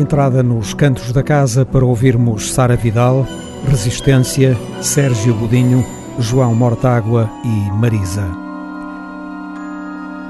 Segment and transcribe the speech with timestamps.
[0.00, 3.26] Entrada nos cantos da casa para ouvirmos Sara Vidal,
[3.68, 5.84] Resistência, Sérgio Godinho,
[6.18, 8.26] João Mortágua e Marisa.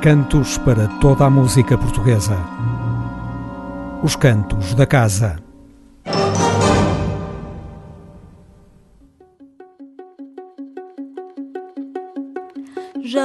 [0.02, 2.36] Cantos para toda a música portuguesa.
[4.02, 5.49] Os Cantos da Casa.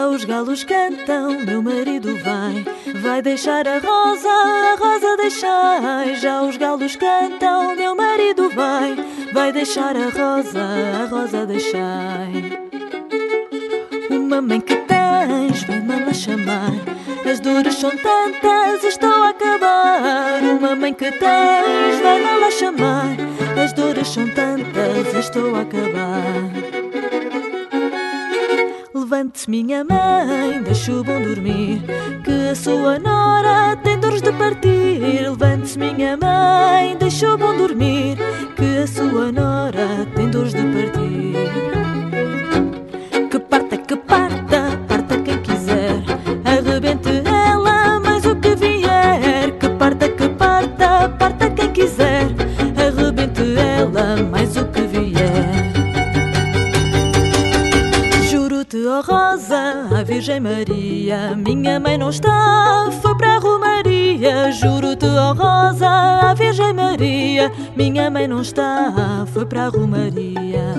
[0.06, 2.64] Já os galos cantam, meu marido vai,
[3.02, 6.16] vai deixar a rosa, a rosa deixai.
[6.18, 8.96] Já os galos cantam, meu marido vai,
[9.34, 12.60] vai deixar a rosa, a rosa deixai.
[14.12, 16.72] Uma mãe que tens, vem-me lá chamar.
[17.28, 20.40] As dores são tantas, estou a acabar.
[20.44, 23.18] Uma mãe que tens, vem-me lá chamar.
[23.60, 26.75] As dores são tantas, estou a acabar.
[29.06, 31.80] Levante-se, minha mãe, deixa o bom dormir,
[32.24, 35.00] que a sua nora tem dores de partir.
[35.22, 38.18] Levante-se, minha mãe, deixa o bom dormir,
[38.56, 41.36] que a sua nora tem dores de partir.
[60.26, 64.52] Virgem Maria, minha mãe não está, foi para a Romaria.
[64.54, 70.74] Juro-te, ó Rosa, a Virgem Maria, minha mãe não está, foi para a Romaria.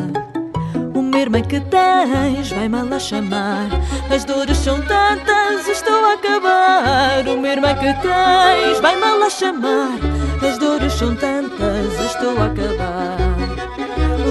[1.27, 3.69] Irmã que tens, vai-me lá chamar.
[4.14, 7.27] As dores são tantas, estou a acabar.
[7.27, 9.98] Uma irmã que tens, vai-me lá chamar.
[10.47, 13.25] As dores são tantas, estou a acabar.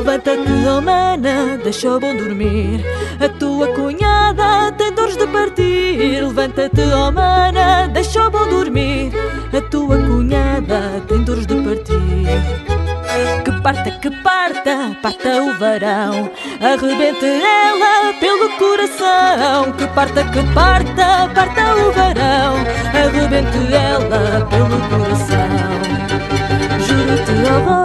[0.06, 2.86] Levanta-te, oh mana, deixa o bom dormir.
[3.20, 6.21] A tua cunhada tem dores de partir.
[6.21, 9.11] Levanta-te, oh mana, deixa o bom dormir.
[9.52, 12.27] A tua cunhada tem dores de partir.
[13.44, 16.30] Que parta, que parta, parta o varão.
[16.61, 19.71] Arrebente ela pelo coração.
[19.71, 22.58] Que parta, que parta, parta o varão.
[22.94, 25.65] Arrebente ela pelo coração.
[26.86, 27.84] Juro-te, a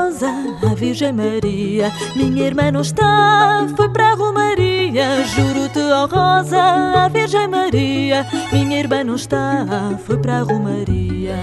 [0.80, 5.24] Virgem Maria, minha irmã não está, foi para a Romaria.
[5.26, 9.66] Juro-te, ó Rosa, a Virgem Maria, minha irmã não está,
[10.06, 11.36] foi para a Romaria.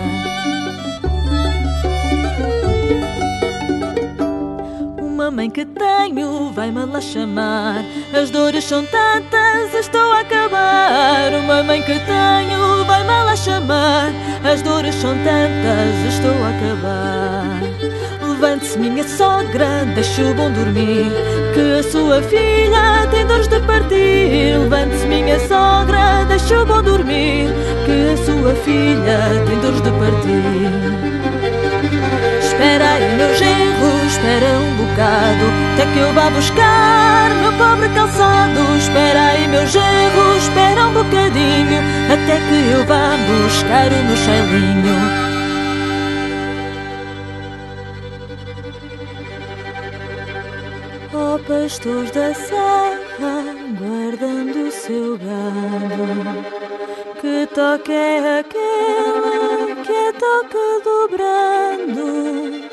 [5.00, 7.86] Uma mãe que tenho, vai-me lá chamar.
[8.20, 11.32] As dores são tantas, estou a acabar.
[11.44, 14.12] Uma mãe que tenho, vai-me lá chamar.
[14.44, 17.97] As dores são tantas, estou a acabar.
[18.40, 21.12] Levante-se, minha sogra, deixa o bom dormir.
[21.56, 24.60] Que a sua filha tem dores de partir.
[24.60, 27.50] Levante-se, minha sogra, deixa o bom dormir.
[27.84, 31.18] Que a sua filha tem dores de partir.
[32.40, 38.60] Espera aí, meu genro, espera um bocado Até que eu vá buscar meu pobre calçado
[38.78, 41.80] Espera aí, meu genro, espera um bocadinho
[42.12, 45.17] Até que eu vá buscar o meu chelinho
[51.68, 53.44] Pastores da serra,
[53.78, 56.08] guardando o seu gado.
[57.20, 62.70] Que toque é aquele que é toque dobrando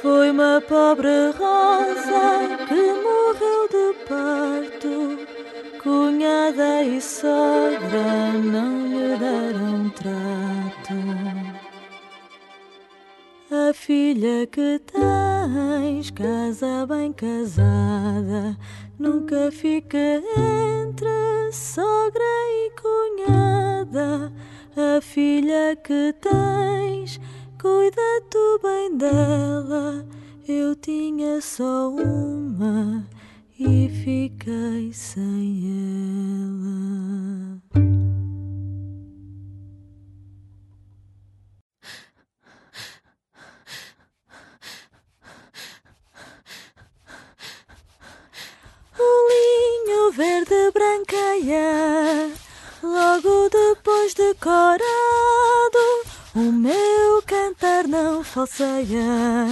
[0.00, 5.18] Foi uma pobre rosa que morreu de parto.
[5.82, 11.35] Cunhada e sogra não lhe deram trato
[13.68, 18.56] a filha que tens, casa bem casada,
[18.96, 24.32] nunca fica entre sogra e cunhada.
[24.76, 27.18] A filha que tens,
[27.60, 30.06] cuida tu bem dela.
[30.46, 33.04] Eu tinha só uma
[33.58, 35.64] e fiquei sem
[37.74, 38.05] ela.
[49.28, 52.30] Linho verde branqueia
[52.82, 54.76] Logo depois de corado
[56.34, 59.48] O meu cantar não falseia.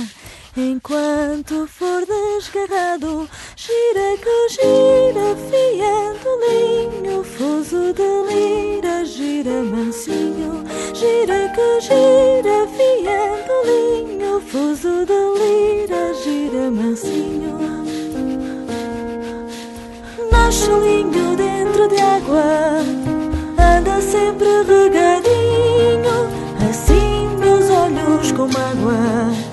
[0.56, 10.64] Enquanto for desgarrado Gira que gira fiando linho Fuso de lira gira mansinho.
[10.94, 17.83] Gira que gira fiando linho Fuso de lira gira mansinho
[20.82, 22.80] Linho dentro de água.
[23.58, 26.28] Anda sempre regadinho
[26.68, 29.44] Assim meus olhos com mágoa.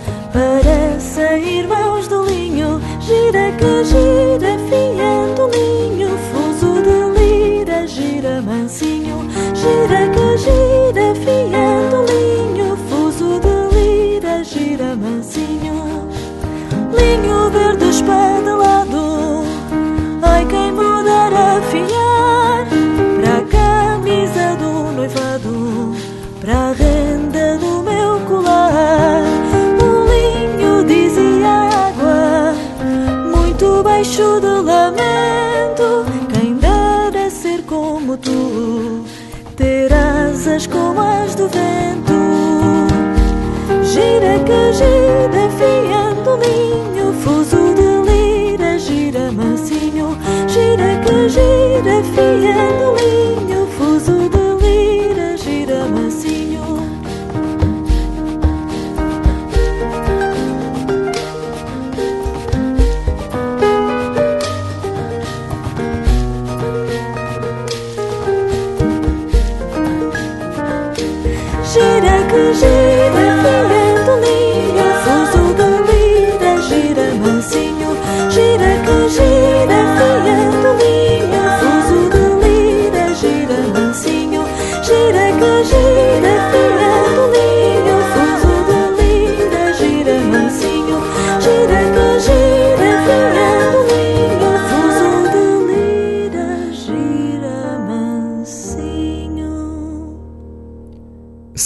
[1.31, 10.09] Gira, irmãos do linho, gira que gira, fiando linho, fuso de lira, gira mansinho, gira
[10.09, 12.00] que gira, fiando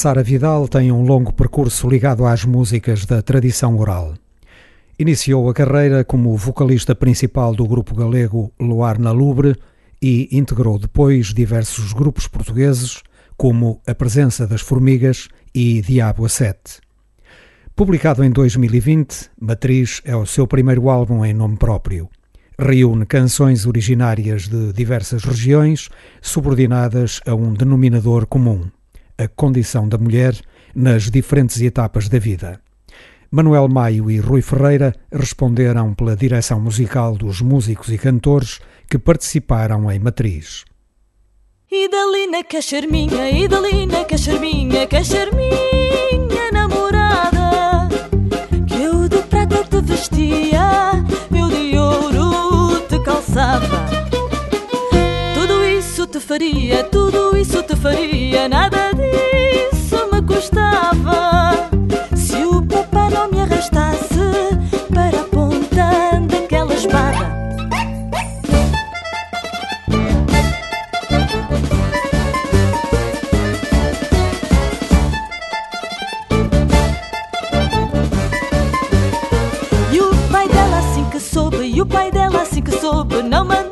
[0.06, 4.13] Sara Vidal tem um longo percurso ligado às músicas da tradição oral.
[5.00, 9.56] Iniciou a carreira como vocalista principal do grupo galego Luar na Lubre
[10.00, 13.02] e integrou depois diversos grupos portugueses,
[13.36, 16.81] como A Presença das Formigas e Diabo a Sete.
[17.75, 22.07] Publicado em 2020, Matriz é o seu primeiro álbum em nome próprio.
[22.60, 25.90] Reúne canções originárias de diversas regiões,
[26.22, 28.69] subordinadas a um denominador comum
[29.17, 30.35] a condição da mulher
[30.73, 32.59] nas diferentes etapas da vida.
[33.31, 38.59] Manuel Maio e Rui Ferreira responderam pela direção musical dos músicos e cantores
[38.89, 40.63] que participaram em Matriz.
[41.71, 44.88] Idalina que é charminha, Idalina que é charminha,
[56.25, 61.69] faria, tudo isso te faria, nada disso me custava.
[62.16, 64.07] Se o papá não me arrastasse
[64.92, 67.36] para a ponta daquela espada.
[79.92, 83.45] E o pai dela assim que soube, e o pai dela assim que soube, não
[83.45, 83.64] mandou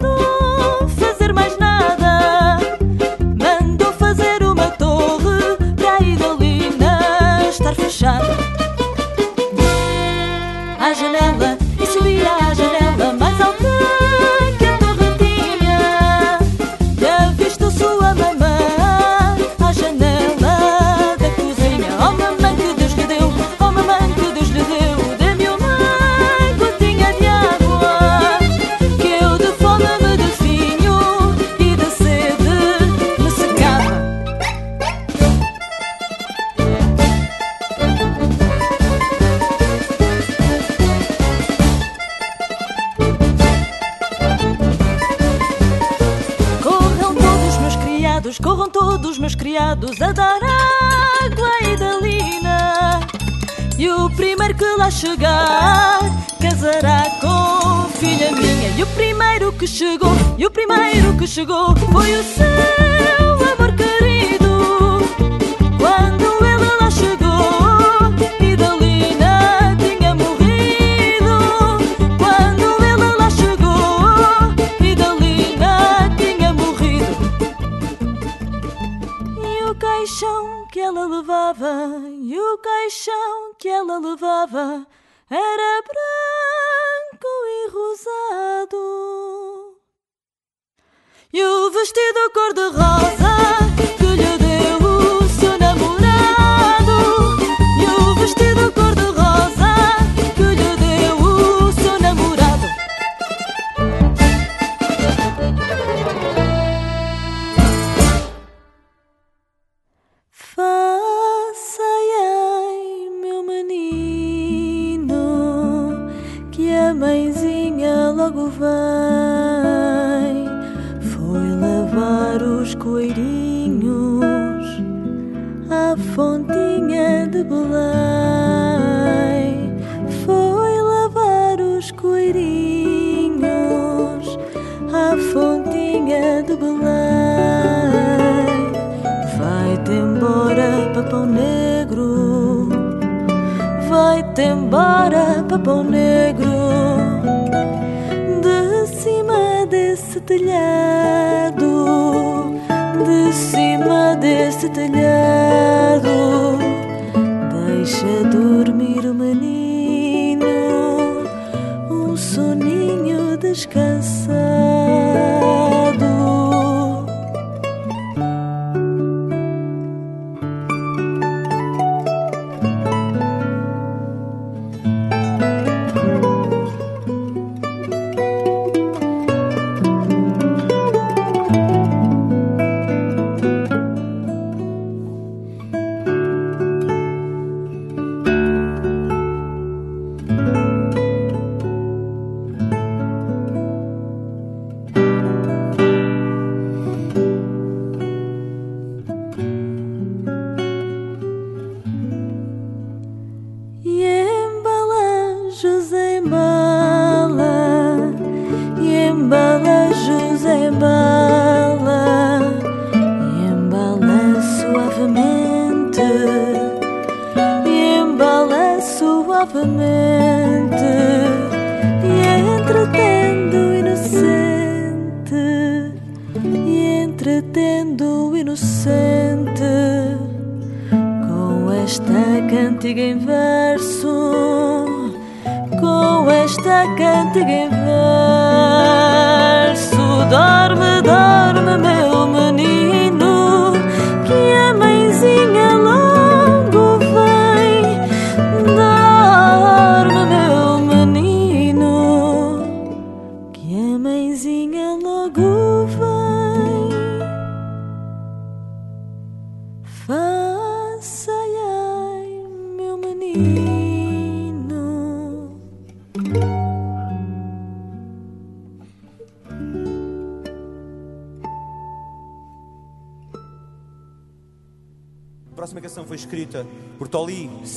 [157.83, 158.07] deixa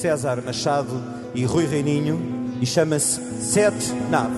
[0.06, 1.02] César Machado
[1.34, 2.16] e Rui Reininho
[2.60, 4.35] e chama-se Sete Naves.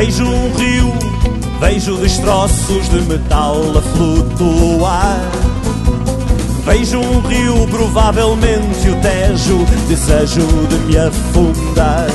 [0.00, 0.94] Vejo um rio,
[1.60, 5.20] vejo destroços de metal a flutuar.
[6.64, 12.06] Vejo um rio, provavelmente o Tejo, desejo de me afundar.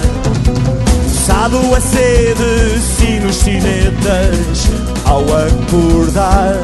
[1.27, 4.67] Sado a sede, sinos, sinetas,
[5.05, 6.57] ao acordar.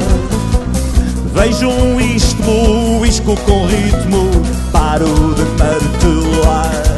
[1.32, 4.28] Vejo um isco, isco com ritmo,
[4.72, 6.91] paro de martelar.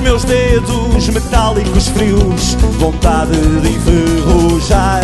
[0.00, 5.02] Meus dedos metálicos frios, vontade de enferrujar.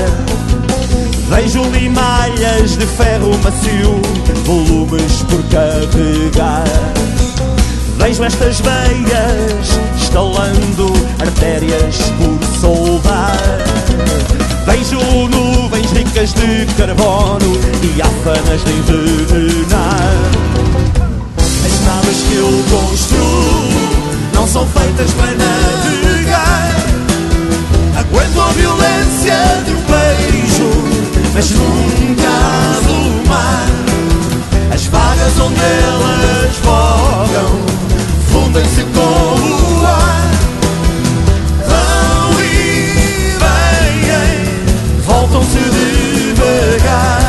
[1.29, 4.01] Vejo limalhas de ferro macio,
[4.45, 6.65] volumes por carregar.
[7.99, 13.39] Vejo estas veias estalando, artérias por soldar.
[14.67, 20.15] Vejo nuvens ricas de carbono e áfanas de envenenar.
[21.39, 23.76] As naves que eu construo
[24.57, 26.77] são feitas para navegar.
[27.99, 29.37] Aguento a violência
[29.67, 30.71] de um beijo,
[31.35, 32.37] mas nunca
[32.87, 33.69] do mar.
[34.73, 37.51] As vagas onde elas vogam
[38.33, 40.31] fundem-se com o ar.
[41.69, 44.25] Vão e vêm,
[45.05, 45.59] voltam-se
[46.35, 47.26] devagar.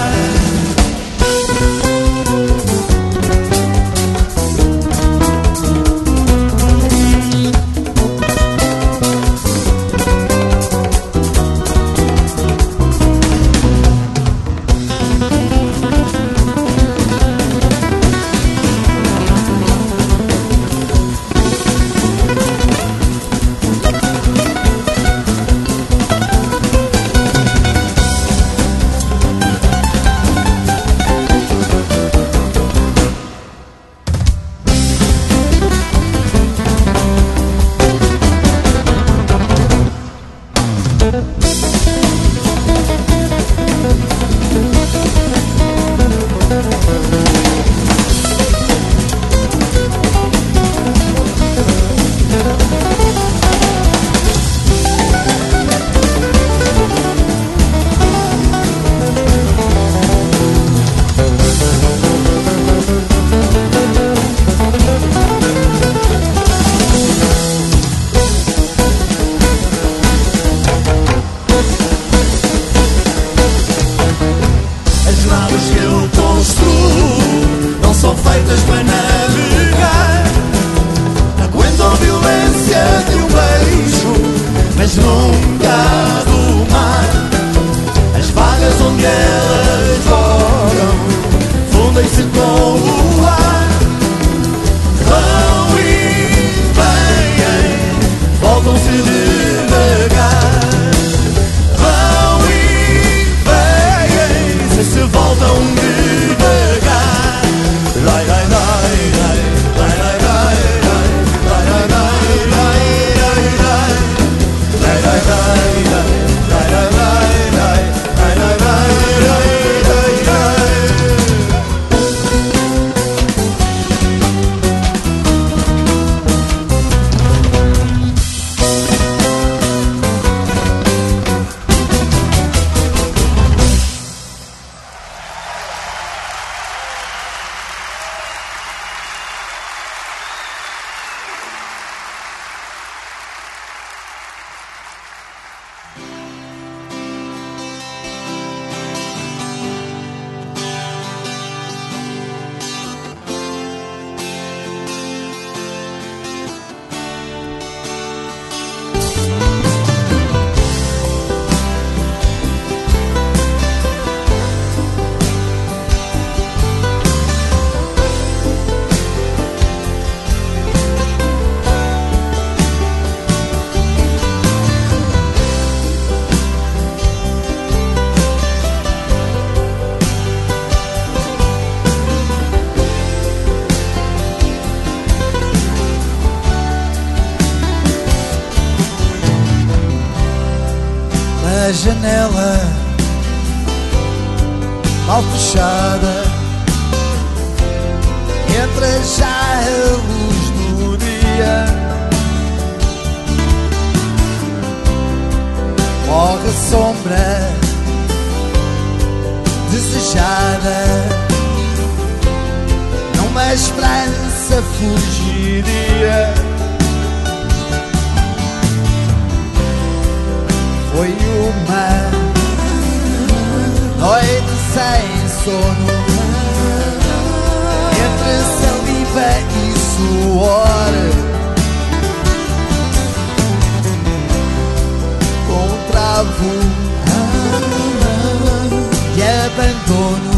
[239.28, 240.32] abandono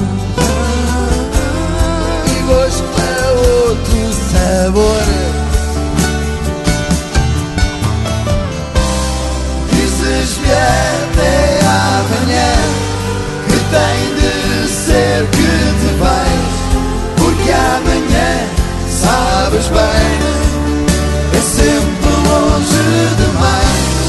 [2.25, 5.06] e gosto é outro sabor.
[9.71, 12.54] Dizes-me até amanhã
[13.47, 16.54] que tem de ser que te vais,
[17.17, 18.32] porque amanhã
[18.89, 20.39] sabes bem
[21.38, 22.84] é sempre longe
[23.17, 23.99] demais.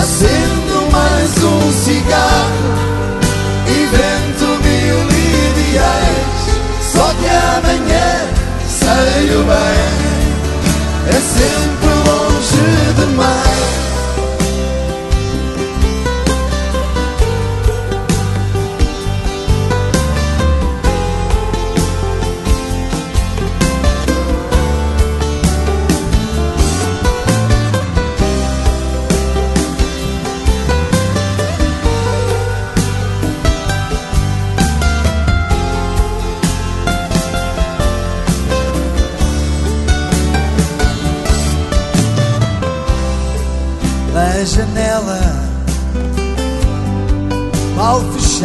[0.00, 2.93] Acendo mais um cigarro
[6.92, 8.08] só que amanhã
[8.68, 9.94] sei o bem,
[11.08, 13.93] é sempre longe demais.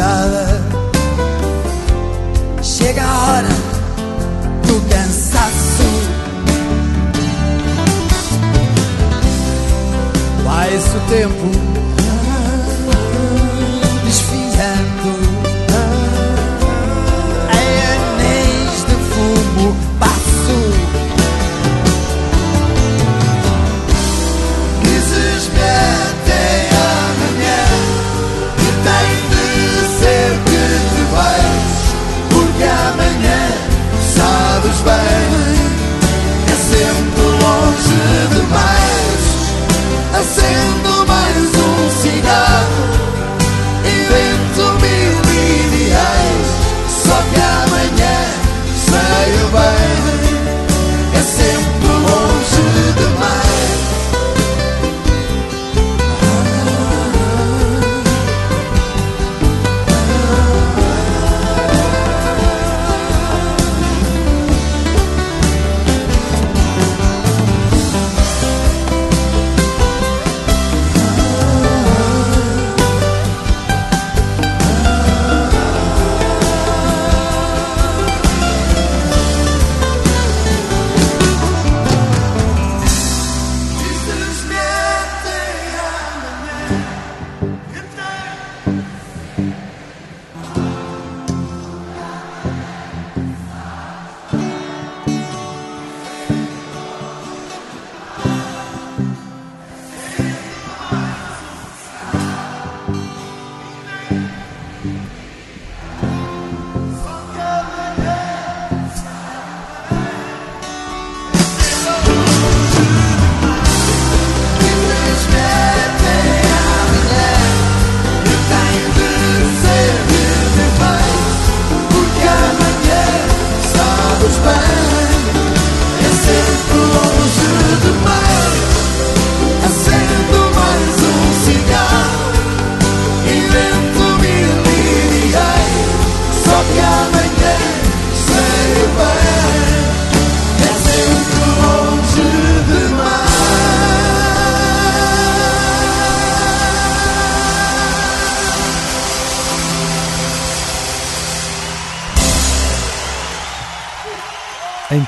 [0.00, 0.39] fachada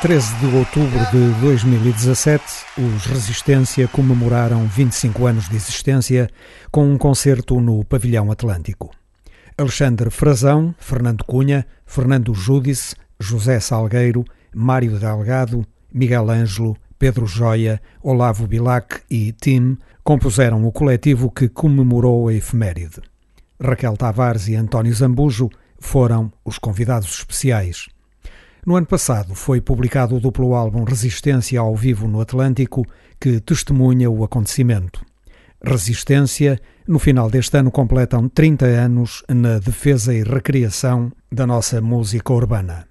[0.02, 2.44] 13 de outubro de 2017,
[2.76, 6.28] os Resistência comemoraram 25 anos de existência
[6.72, 8.90] com um concerto no Pavilhão Atlântico.
[9.56, 18.48] Alexandre Frazão, Fernando Cunha, Fernando Júdice, José Salgueiro, Mário Delgado, Miguel Ângelo, Pedro Joia, Olavo
[18.48, 23.00] Bilac e Tim compuseram o coletivo que comemorou a efeméride.
[23.62, 27.86] Raquel Tavares e António Zambujo foram os convidados especiais.
[28.64, 32.86] No ano passado foi publicado o duplo álbum Resistência ao Vivo no Atlântico,
[33.20, 35.04] que testemunha o acontecimento.
[35.64, 42.32] Resistência, no final deste ano, completam 30 anos na defesa e recriação da nossa música
[42.32, 42.86] urbana.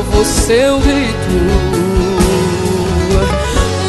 [0.00, 1.28] O seu rito.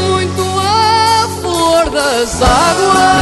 [0.10, 3.19] muito a flor das águas.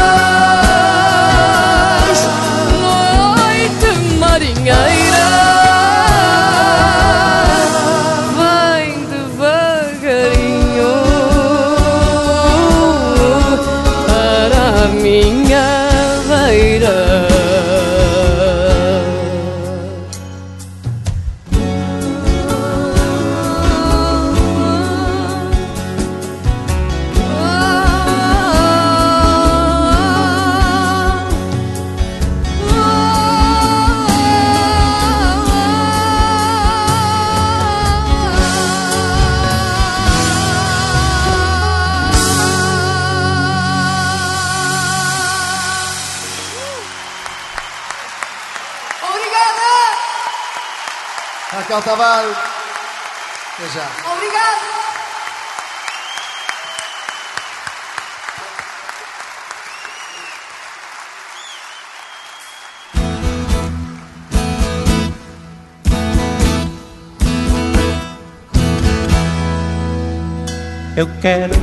[71.27, 71.55] Quero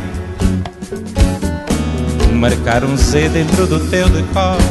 [2.35, 4.62] marcar um C dentro do teu decote,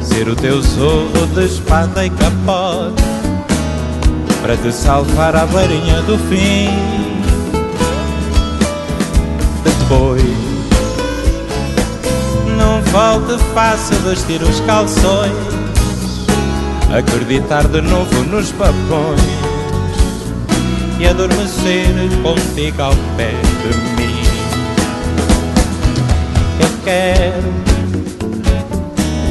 [0.00, 3.04] ser o teu zorro de espada e capote,
[4.42, 6.68] para te salvar a varinha do fim.
[9.62, 10.22] Depois,
[12.58, 15.32] não volte fácil vestir os calções,
[16.92, 19.45] acreditar de novo nos papões
[20.98, 21.86] e adormecer
[22.22, 23.30] contigo ao pé
[23.62, 24.22] de mim.
[26.60, 27.52] Eu quero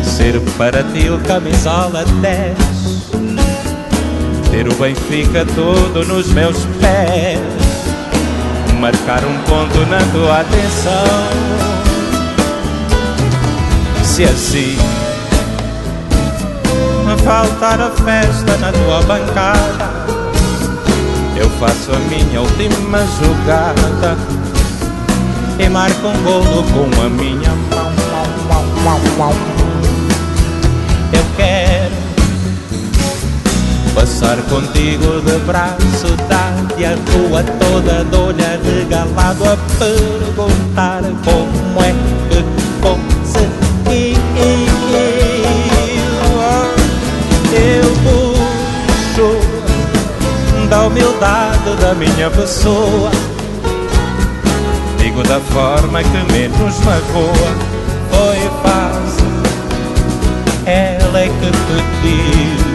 [0.03, 2.57] ser para ti o camisola 10,
[4.51, 7.39] ter o Benfica todo nos meus pés,
[8.79, 11.65] marcar um ponto na tua atenção.
[14.03, 14.77] Se assim
[17.25, 20.04] faltar a festa na tua bancada
[21.35, 24.17] eu faço a minha última jogada
[25.59, 27.95] e marco um golo com a minha mão.
[31.13, 31.95] Eu quero
[33.93, 41.93] passar contigo de braço dado a rua toda de olhar regalado a perguntar como é
[42.29, 42.43] que
[42.81, 43.14] consegui.
[50.75, 53.09] Da humildade da minha pessoa.
[54.97, 57.75] Digo da forma que menos magoa.
[58.11, 59.25] Foi fácil,
[60.65, 61.51] ela é que
[62.01, 62.74] pediu.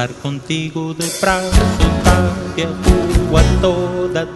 [0.00, 1.50] passar contigo de prazo
[2.02, 4.26] tarde a rua toda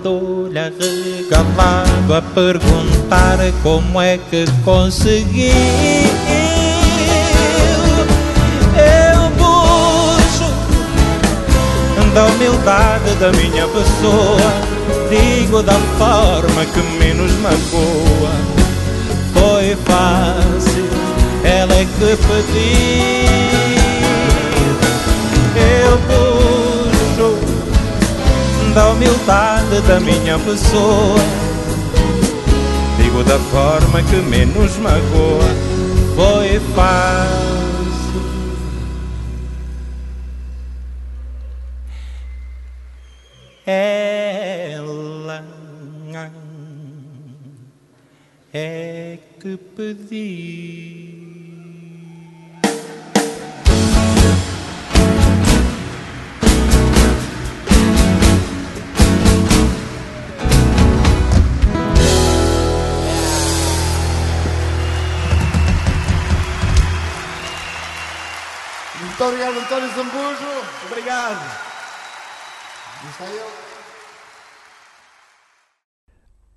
[0.78, 5.52] regalado a perguntar como é que consegui
[8.76, 10.52] eu puxo
[12.12, 14.52] da humildade da minha pessoa
[15.08, 18.34] digo da forma que menos magoa
[19.32, 20.84] foi fácil
[21.42, 23.54] ela é que pediu.
[25.96, 27.38] Puxo
[28.74, 31.20] da humildade da minha pessoa.
[32.96, 35.48] Digo da forma que menos magoa.
[36.16, 37.54] Foi fácil.
[43.66, 45.44] Ela
[48.52, 50.53] é que pediu.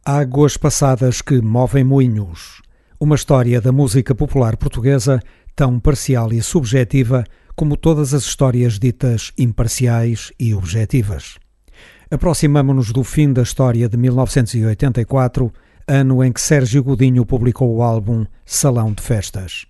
[0.03, 2.61] Águas passadas que movem moinhos.
[2.99, 5.19] Uma história da música popular portuguesa
[5.55, 7.23] tão parcial e subjetiva
[7.55, 11.37] como todas as histórias ditas imparciais e objetivas.
[12.09, 15.51] Aproximamo-nos do fim da história de 1984,
[15.87, 19.65] ano em que Sérgio Godinho publicou o álbum Salão de Festas.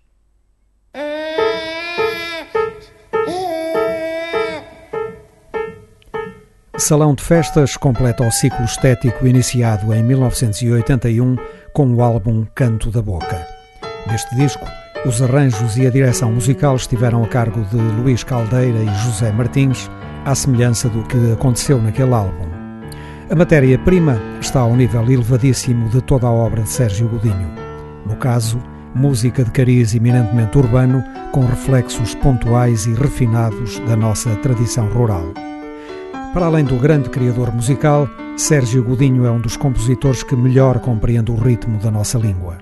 [6.79, 11.35] Salão de Festas completa o ciclo estético iniciado em 1981
[11.73, 13.47] com o álbum Canto da Boca.
[14.05, 14.63] Neste disco,
[15.03, 19.89] os arranjos e a direção musical estiveram a cargo de Luís Caldeira e José Martins,
[20.23, 22.47] à semelhança do que aconteceu naquele álbum.
[23.27, 27.55] A matéria-prima está ao nível elevadíssimo de toda a obra de Sérgio Godinho.
[28.05, 28.61] No caso,
[28.93, 35.33] música de cariz eminentemente urbano, com reflexos pontuais e refinados da nossa tradição rural.
[36.38, 41.32] Para além do grande criador musical, Sérgio Godinho é um dos compositores que melhor compreende
[41.32, 42.60] o ritmo da nossa língua.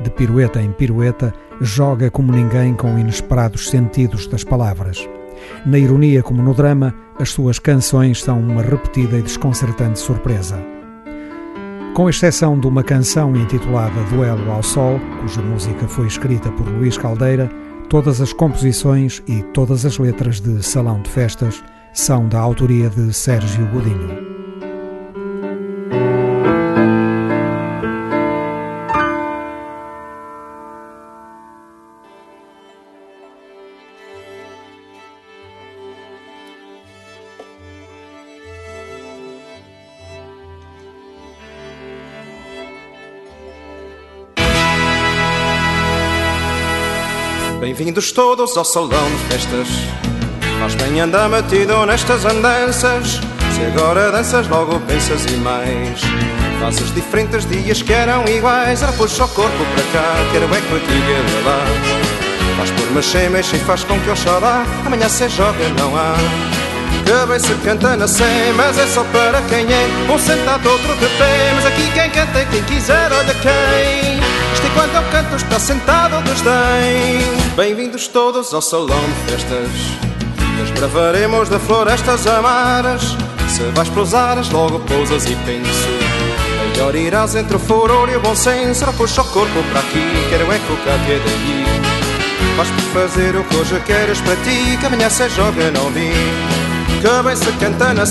[0.00, 5.08] De pirueta em pirueta, joga como ninguém com inesperados sentidos das palavras.
[5.66, 10.64] Na ironia como no drama, as suas canções são uma repetida e desconcertante surpresa.
[11.96, 16.96] Com exceção de uma canção intitulada Duelo ao Sol, cuja música foi escrita por Luís
[16.96, 17.50] Caldeira,
[17.88, 21.60] todas as composições e todas as letras de Salão de Festas
[21.96, 24.26] são da autoria de Sérgio Godinho.
[47.58, 50.15] Bem-vindos todos ao salão de festas.
[50.66, 53.20] Nós bem andar metido nestas andanças.
[53.54, 56.00] Se agora danças, logo pensas e mais.
[56.58, 58.82] Fazes diferentes dias que eram iguais.
[58.82, 61.64] Ora, puxa o corpo para cá, quero é que diga de lá.
[62.56, 64.64] Faz por mexer, mexe e faz com que eu chora.
[64.84, 66.16] Amanhã se joga, não há.
[67.06, 70.12] Cabeça canta na sé, mas é só para quem é.
[70.12, 71.52] Um sentado, outro de pé.
[71.54, 74.18] Mas aqui quem canta é quem quiser, olha quem.
[74.52, 77.54] Isto enquanto eu canto está sentado desdém.
[77.54, 80.15] Bem-vindos todos ao salão de festas.
[80.56, 83.16] Desbravaremos de florestas amaras.
[83.48, 85.88] Se vais pousares, logo pousas e penso.
[86.72, 88.84] Melhor irás entre o furor e o bom senso.
[88.84, 91.64] Ora, puxa o corpo para aqui, quero é é daí.
[92.56, 96.10] Vais por fazer o que hoje queres para ti, que amanhã se joga, não vi.
[97.06, 98.02] Que bem se canta na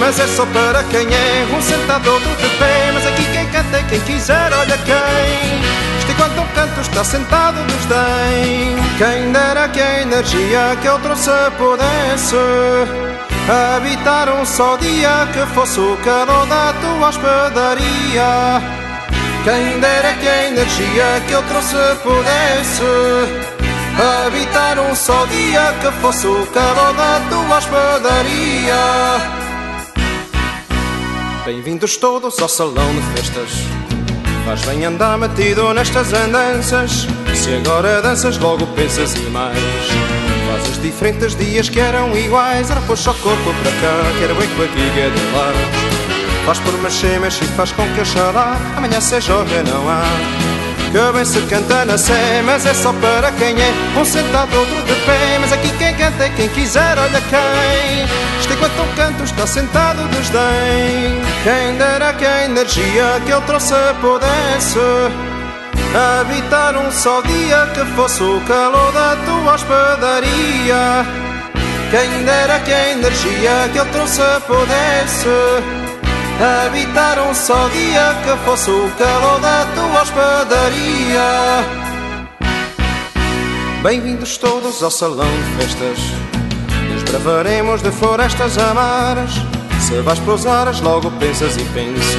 [0.00, 1.46] mas é só para quem é.
[1.56, 5.60] Um sentado, outro de pé, mas aqui quem canta é quem quiser, olha quem.
[6.00, 8.74] Isto enquanto um canto está sentado desdém.
[8.98, 12.34] Quem dera que a energia que eu trouxe pudesse
[13.76, 18.60] habitar um só dia que fosse o calor da tua hospedaria.
[19.44, 23.59] Quem dera que a energia que eu trouxe pudesse
[24.00, 28.74] habitar um só dia que fosse o calor da tua hospedaria.
[31.44, 33.50] Bem-vindos todos ao salão de festas.
[34.44, 37.06] Faz bem andar metido nestas andanças.
[37.34, 39.58] Se agora danças, logo pensas e mais.
[40.50, 42.70] Fazes diferentes dias que eram iguais.
[42.70, 45.52] Ora, puxa o corpo para cá, quero bem que a diga de lá.
[46.46, 48.56] Faz por mexer, mexe e faz com que eu chorar.
[48.76, 50.49] Amanhã se joga, não há.
[50.92, 54.82] Que bem se canta na sé, mas é só para quem é Um sentado, outro
[54.82, 58.04] de pé, mas aqui quem canta é quem quiser, olha quem.
[58.40, 63.74] Isto enquanto um canto está sentado desdém Quem dera que a energia que ele trouxe
[64.00, 65.30] pudesse
[65.92, 71.04] Habitar um só dia que fosse o calor da tua hospedaria.
[71.90, 75.79] Quem dera que a energia que ele trouxe pudesse
[76.40, 81.20] Habitar um só dia que fosse o calor da tua hospedaria.
[83.82, 85.98] Bem-vindos todos ao salão de festas.
[86.94, 89.32] Desbravaremos de florestas amaras.
[89.80, 92.16] Se vais pousares, logo pensas e penso.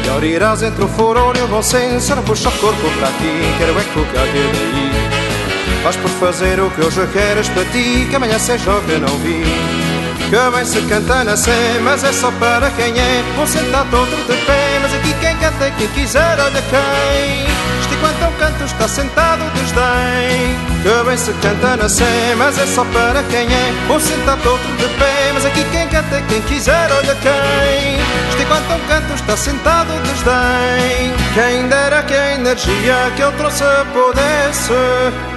[0.00, 2.16] Melhor irás entre o furor e o bom senso.
[2.16, 5.82] Não puxa o corpo para ti, quero é que o daí.
[5.82, 9.85] Vais por fazer o que hoje queres para ti, que amanhã se joga, não vi.
[10.28, 13.24] Que bem se canta na sé, mas é só para quem é.
[13.40, 17.46] Um sentado, outro de pé, mas aqui quem canta é quem quiser, olha quem.
[17.80, 22.66] Isto enquanto um canto está sentado desdém Que bem se canta na sé, mas é
[22.66, 23.72] só para quem é.
[23.88, 28.00] Um sentado, outro de pé, mas aqui quem canta é quem quiser, olha quem.
[28.30, 33.64] Isto enquanto um canto está sentado desdém Quem dera que a energia que eu trouxe
[33.92, 35.35] pudesse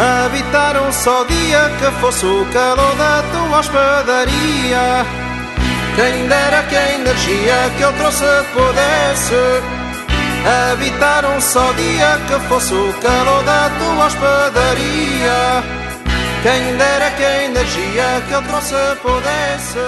[0.00, 5.04] Habitar um só dia que fosse o calor da tua hospedaria.
[5.94, 8.24] Quem dera que a energia que eu trouxe
[8.54, 9.34] pudesse
[10.72, 15.62] habitar um só dia que fosse o calor da tua hospedaria.
[16.44, 19.78] Quem dera que a energia que eu trouxe pudesse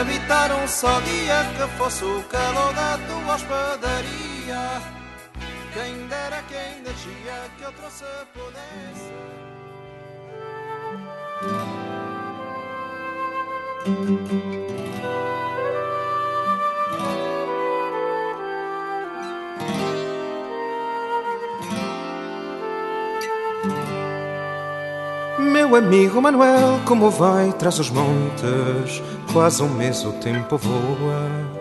[0.00, 4.99] habitar um só dia que fosse o calor da tua hospedaria.
[5.72, 8.04] Quem dera que a energia que eu trouxe
[8.34, 9.12] pudesse.
[25.38, 27.52] Meu amigo Manuel, como vai?
[27.52, 29.00] Traz os montes,
[29.32, 31.59] quase um mês o tempo voa.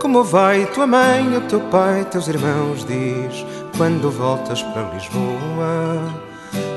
[0.00, 2.84] Como vai tua mãe, o teu pai, teus irmãos?
[2.84, 3.44] Diz
[3.76, 6.14] quando voltas para Lisboa.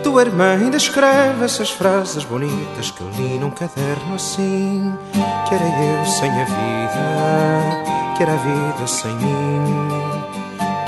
[0.03, 4.91] Tua irmã ainda escreve essas frases bonitas que li num caderno assim.
[5.47, 9.89] Que era eu sem a vida, que era a vida sem mim.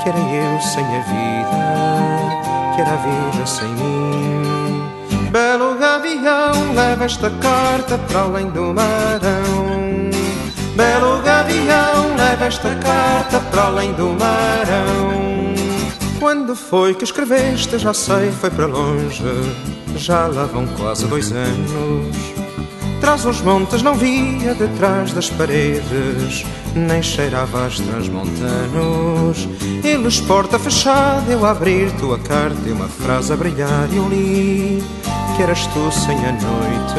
[0.02, 5.30] Que era eu sem a vida, que era a vida sem mim.
[5.30, 9.73] Belo gavião, leva esta carta para além do marão.
[10.76, 15.54] Belo gavião, leva esta carta para além do marão.
[16.18, 17.78] Quando foi que escreveste?
[17.78, 19.22] Já sei, foi para longe.
[19.96, 22.16] Já lá vão quase dois anos.
[23.00, 26.44] Traz os montes não via detrás das paredes,
[26.74, 29.46] nem cheirava as transmontanos.
[29.84, 34.82] Eles porta fechada, eu abrir tua carta e uma frase a brilhar eu li
[35.36, 36.94] que eras tu sem a noite,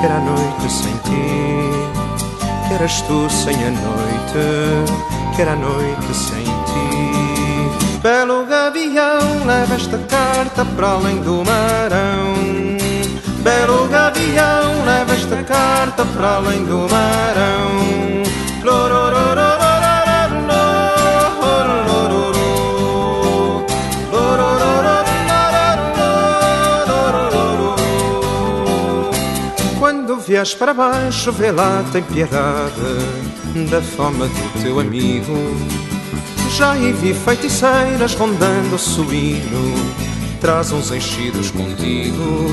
[0.00, 1.55] que era a noite sem ti,
[2.66, 7.98] que eras tu sem a noite, que era a noite sem ti.
[8.02, 12.34] Belo gavião, leva esta carta para além do marão.
[13.42, 18.22] Belo gavião, leva esta carta para além do marão.
[18.64, 19.45] Lororororo.
[30.26, 32.72] Vies para baixo, vê lá, tem piedade
[33.70, 35.56] da fome do teu amigo.
[36.56, 39.74] Já vi feiticeiras rondando o suíno,
[40.40, 42.50] traz uns enchidos contigo.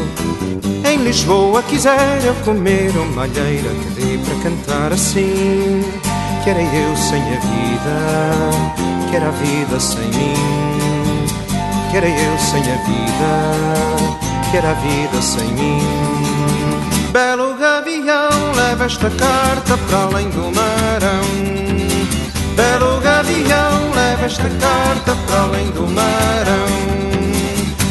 [0.85, 5.81] Em Lisboa quiser eu comer uma alheira que dê para cantar assim.
[6.43, 11.25] Que era eu sem a vida, que era a vida sem mim.
[11.89, 15.81] Que era eu sem a vida, que era a vida sem mim.
[17.13, 17.52] Belo
[18.73, 21.23] leva esta carta para além do marão.
[22.55, 26.65] Belo gavião, leva esta carta para além do marão.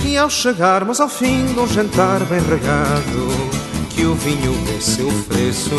[0.04, 3.28] E ao chegarmos ao fim de um jantar bem regado,
[3.90, 5.76] que o vinho desceu fresco.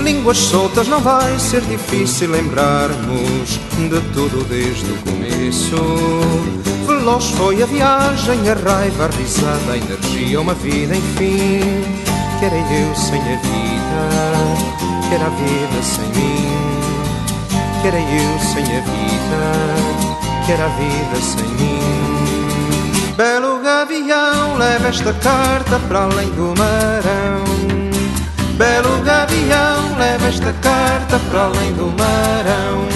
[0.00, 5.76] Línguas soltas não vai ser difícil lembrarmos de tudo desde o começo.
[6.86, 12.07] Veloz foi a viagem, a raiva, a risada, a energia, uma vida, enfim
[12.38, 14.02] que era eu sem a vida,
[15.08, 16.48] que era a vida sem mim,
[17.82, 23.14] que era eu sem a vida, que era a vida sem mim.
[23.16, 27.44] Belo gavião, leva esta carta para além do marão.
[28.56, 32.88] Belo gavião, leva esta carta para além do marão.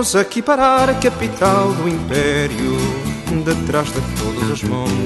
[0.00, 2.74] Aqui parar a capital do império,
[3.44, 4.96] detrás de todos os montes.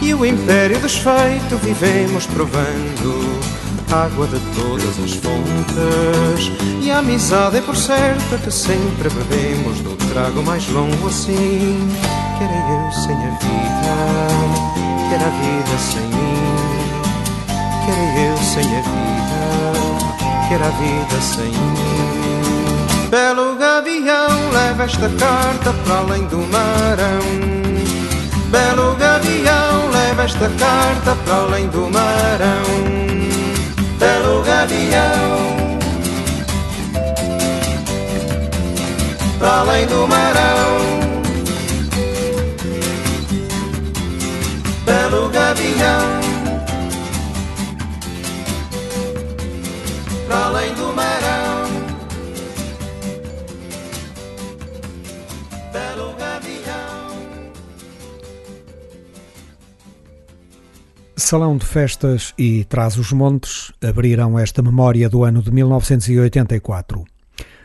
[0.00, 3.38] E o império desfeito vivemos provando
[3.92, 6.50] água de todas as fontes.
[6.80, 11.86] E a amizade é por certo que sempre bebemos do trago mais longo assim.
[12.38, 13.94] Que era eu sem a vida,
[15.06, 16.40] que era a vida sem mim.
[17.84, 21.89] Que era eu sem a vida, que era a vida sem mim.
[23.10, 27.20] Belo gavião, leva esta carta para além do marão.
[28.52, 32.62] Belo gavião, leva esta carta para além do marão.
[33.98, 35.68] Belo gavião,
[39.40, 41.00] para além do marão.
[44.86, 46.20] Belo gavião,
[50.28, 50.69] para além
[61.30, 67.04] Salão de Festas e Traz os Montes abriram esta memória do ano de 1984.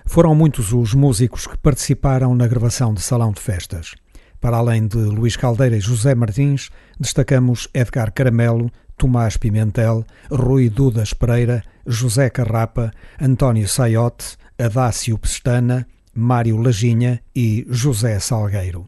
[0.05, 3.95] Foram muitos os músicos que participaram na gravação de Salão de Festas.
[4.39, 11.11] Para além de Luís Caldeira e José Martins, destacamos Edgar Caramelo, Tomás Pimentel, Rui Dudas
[11.11, 18.85] Pereira, José Carrapa, António Saiote, Adácio Pestana, Mário Lajinha e José Salgueiro.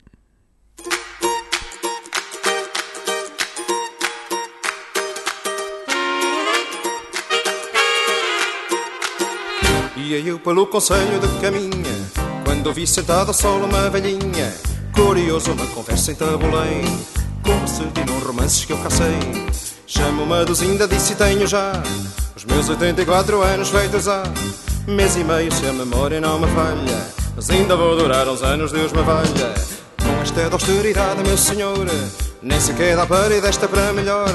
[10.08, 12.10] Ia eu pelo conselho de caminha
[12.46, 14.54] Quando vi sentada ao sol uma velhinha
[14.94, 16.86] Curioso uma conversa entabulei
[17.44, 19.20] Como se dinom romances que eu cacei.
[19.86, 21.74] Chamo-me Duzinda, disse tenho já
[22.38, 24.24] Os meus 84 anos feitos há
[24.88, 28.72] Mês e meio se a memória não me falha Mas ainda vou durar uns anos,
[28.72, 29.56] Deus me valha.
[30.02, 31.86] Com esta austeridade, meu senhor
[32.42, 34.34] Nem sequer dá para ir desta para melhor.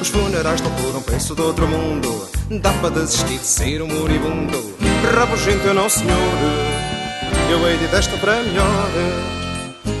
[0.00, 2.28] Os funerais estão por um preço do outro mundo
[2.62, 6.18] Dá para desistir de ser um moribundo Rabugento não senhor.
[7.50, 8.88] Eu hei de desta para melhor.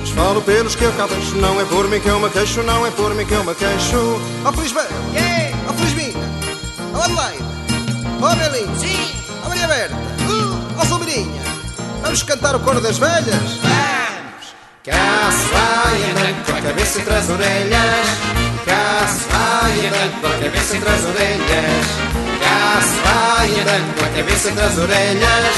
[0.00, 1.36] Mas falo pelos que eu cá deixo.
[1.36, 3.54] Não é por mim que eu me queixo Não é por mim que eu me
[3.54, 4.20] queixo.
[4.44, 5.56] Ó oh, Felisbel yeah.
[5.66, 6.24] Ó oh, Felisbina
[6.94, 7.44] Ó oh, Adelaide.
[8.20, 9.12] Ó oh, Belinho Sim.
[9.42, 9.94] Ó oh, Maria Berta.
[9.94, 10.78] Uh.
[10.78, 11.42] Ó oh, Sombrinha
[12.02, 13.24] Vamos cantar o coro das velhas?
[13.26, 14.54] Vamos.
[14.84, 18.08] Cá se vai andando com a cabeça entre as orelhas.
[18.64, 21.86] Cá se vai andando com a cabeça entre as orelhas.
[22.40, 23.07] Cá se vai
[23.44, 25.54] andando com a cabeça entre as orelhas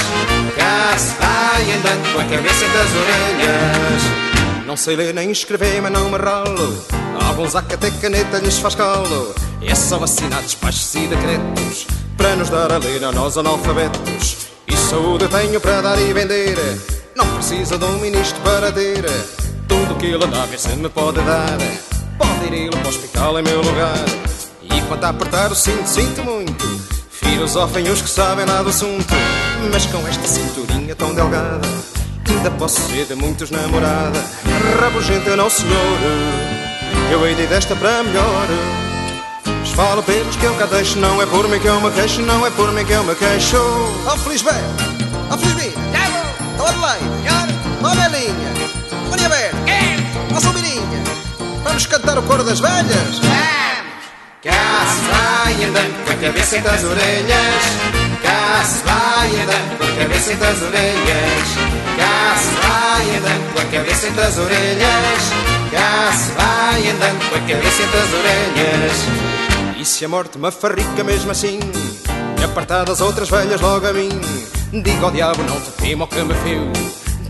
[0.57, 4.31] Cá se vai andando com a cabeça entre as orelhas
[4.71, 6.85] não sei ler nem escrever, mas não me ralo.
[7.27, 9.35] Alguns há que até caneta lhes faz calo.
[9.61, 14.47] E são vacinados, baixos e decretos para nos dar a ler a nós analfabetos.
[14.69, 16.57] E saúde tenho para dar e vender.
[17.17, 19.05] Não precisa de um ministro para ter
[19.67, 21.59] tudo que ele a ver se me pode dar.
[22.17, 24.05] Pode ir ele para o hospital em meu lugar.
[24.63, 27.00] E quanto a apertar o cinto, sinto muito.
[27.23, 29.15] Filosofem os que sabem nada do assunto.
[29.73, 31.61] Mas com esta cinturinha tão delgada
[32.29, 34.25] Ainda posso ser de muitos namorada.
[34.81, 35.99] Rabugenta não senhor.
[37.11, 38.47] Eu hei de desta para melhor.
[39.45, 42.23] Mas falo pelos que eu cá deixo Não é por mim que eu me queixo
[42.23, 43.57] Não é por mim que eu me queixo.
[44.07, 44.55] Ó oh, Felisbel
[45.31, 45.75] Ó oh, Felisbina
[46.59, 47.05] Ó Adelaide.
[47.83, 48.53] Ó Belinha.
[49.11, 49.57] Maria Berta
[50.35, 50.81] Ó Sombrinha
[51.63, 53.19] Vamos cantar o coro das velhas.
[53.19, 53.70] Vamos
[54.43, 57.63] Cá se vai andando com a cabeça entre as orelhas.
[58.23, 61.49] Cá se vai andando com a cabeça entre as orelhas.
[61.99, 65.23] Cá se vai andando com a cabeça entre as orelhas.
[65.71, 69.79] Cá se vai andando com a cabeça entre as orelhas.
[69.79, 71.59] E se a morte me farrica mesmo assim
[72.39, 74.11] E apartadas outras velhas logo a mim
[74.73, 76.71] Digo ao diabo não te temo que me fio.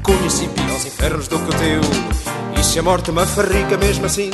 [0.02, 1.80] Conheci piores infernos do que o teu.
[2.56, 4.30] E se a morte me farrica mesmo assim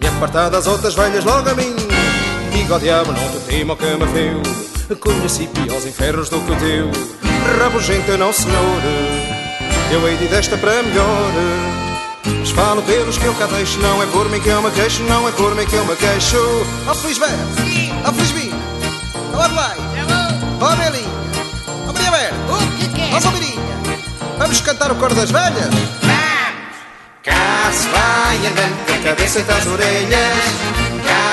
[0.00, 1.85] E apartadas outras velhas logo a mim
[2.66, 6.56] Digo ao diabo não te temo que me fio Conheci piores infernos do que o
[6.56, 6.90] teu.
[7.60, 8.82] Rabugento não senhor.
[9.92, 11.30] Eu hei de desta para melhor.
[12.24, 13.78] Mas falo pelos que eu cá deixo.
[13.78, 15.94] Não é por mim que eu me queixo Não é por mim que eu me
[15.94, 16.38] queixo.
[16.88, 18.56] Ó oh, Felisbel Sim Ó oh, Felisbina
[19.32, 19.80] Ó oh, Adelaide
[20.60, 21.08] Ó oh, Belinha
[21.86, 23.12] Ó oh, Maria que quer?
[23.12, 25.68] Ó oh, Vamos cantar o coro das velhas?
[26.02, 26.26] Vamos!
[27.22, 30.85] Cá se vai andando com a cabeça entre as orelhas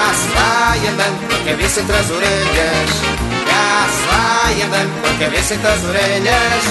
[0.04, 2.90] Cá se vai andando com a cabeça entre as orelhas.
[3.48, 6.64] Cá se vai andando com a cabeça entre as orelhas.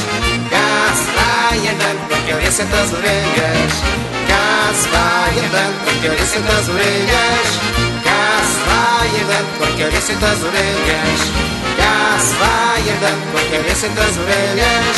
[0.51, 3.73] Cá se vai andando com a cabeça entre as orelhas.
[4.29, 7.49] Cá se vai andando com a cabeça entre as orelhas.
[8.05, 8.21] Cá
[8.53, 11.21] se vai andando com a cabeça entre as orelhas.
[11.79, 14.97] Cá se vai andando com a cabeça entre as orelhas.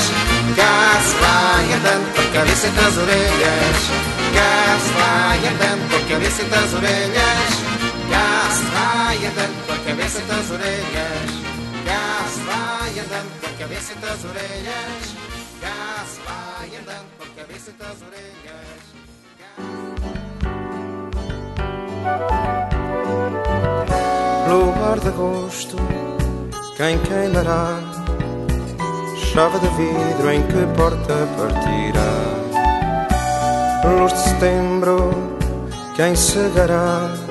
[0.57, 3.79] Cá se vai andando com a cabeça entre as orelhas.
[4.35, 7.74] Cá se vai andando com a cabeça entre as orelhas
[8.11, 11.31] Cá vai andando com a cabeça entre as orelhas
[11.85, 15.15] Cá vai andando com a cabeça entre as orelhas
[15.61, 18.95] Cá vai andando com a cabeça entre as orelhas
[24.49, 25.77] Luar de agosto,
[26.77, 27.81] quem queimará?
[29.17, 32.13] Chave de vidro em que porta partirá?
[33.85, 35.11] Luz de setembro,
[35.97, 37.24] quem cegará?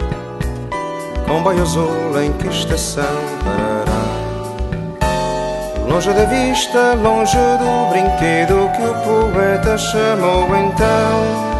[1.27, 3.03] Comboio azul em que estação
[3.43, 4.03] parará?
[5.87, 11.53] Longe da vista, longe do brinquedo que o poeta chamou então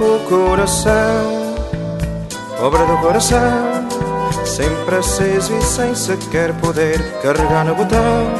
[0.00, 1.54] o coração,
[2.58, 3.86] obra do coração,
[4.46, 8.32] sempre aceso e sem sequer poder carregar no botão,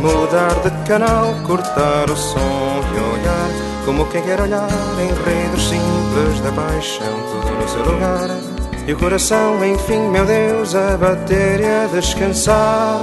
[0.00, 4.68] mudar de canal, cortar o som e olhar como quem quer olhar
[5.00, 8.53] enredos simples da paixão, tudo no seu lugar.
[8.86, 13.00] E o coração, enfim, meu Deus, a bater e a descansar,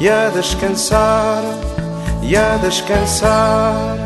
[0.00, 1.40] e a descansar,
[2.20, 3.96] e a descansar.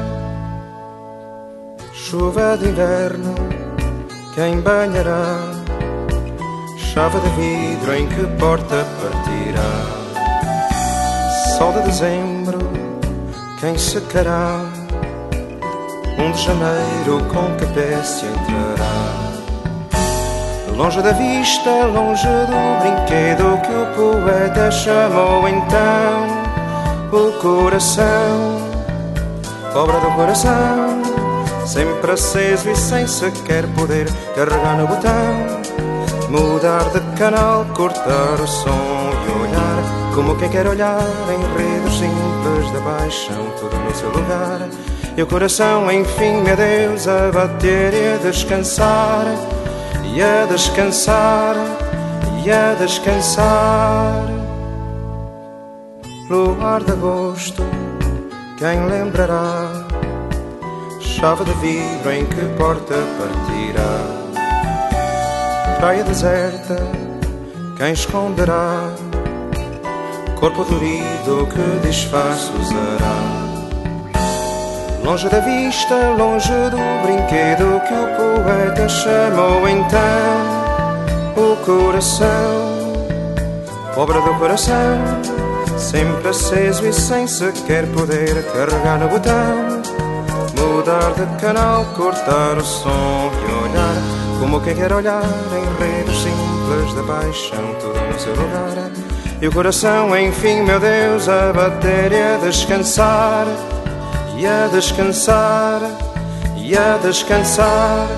[1.95, 3.35] Chuva de inverno,
[4.35, 5.39] quem banhará?
[6.77, 10.03] Chave de vidro em que porta partirá?
[11.57, 12.59] Sol de dezembro,
[13.59, 14.61] quem secará?
[16.19, 19.32] Um de janeiro com que peste entrará?
[20.83, 26.27] Longe da vista, longe do brinquedo que o poeta chamou então
[27.13, 28.57] o coração,
[29.77, 31.01] obra do coração,
[31.65, 35.61] sempre aceso e sem sequer poder carregar no botão,
[36.29, 42.73] mudar de canal, cortar o som e olhar Como quem quer olhar em redes simples
[42.73, 44.69] da paixão, tudo no seu lugar.
[45.17, 49.27] E o coração, enfim, meu Deus, a bater e a descansar,
[50.15, 51.57] e a descansar,
[52.45, 54.27] e a descansar.
[56.29, 57.63] Luar de agosto,
[58.59, 59.87] quem lembrará?
[61.01, 64.23] Chave de vidro em que porta partirá?
[65.79, 66.77] Praia deserta,
[67.79, 68.93] quem esconderá?
[70.39, 73.42] Corpo dorido que disfarce usará?
[75.05, 80.63] Longe da vista, longe do brinquedo que o poeta chamou então
[81.37, 82.93] o coração,
[83.97, 84.99] pobre do coração,
[85.77, 89.83] sempre aceso e sem sequer poder carregar no botão,
[90.57, 96.95] mudar de canal, cortar o som e olhar como quem quer olhar em redes simples
[96.95, 98.91] da paixão, tudo no seu lugar.
[99.41, 103.47] E o coração, enfim, meu Deus, a bater e a descansar
[104.43, 105.81] e a descansar,
[106.59, 108.09] e a descansar.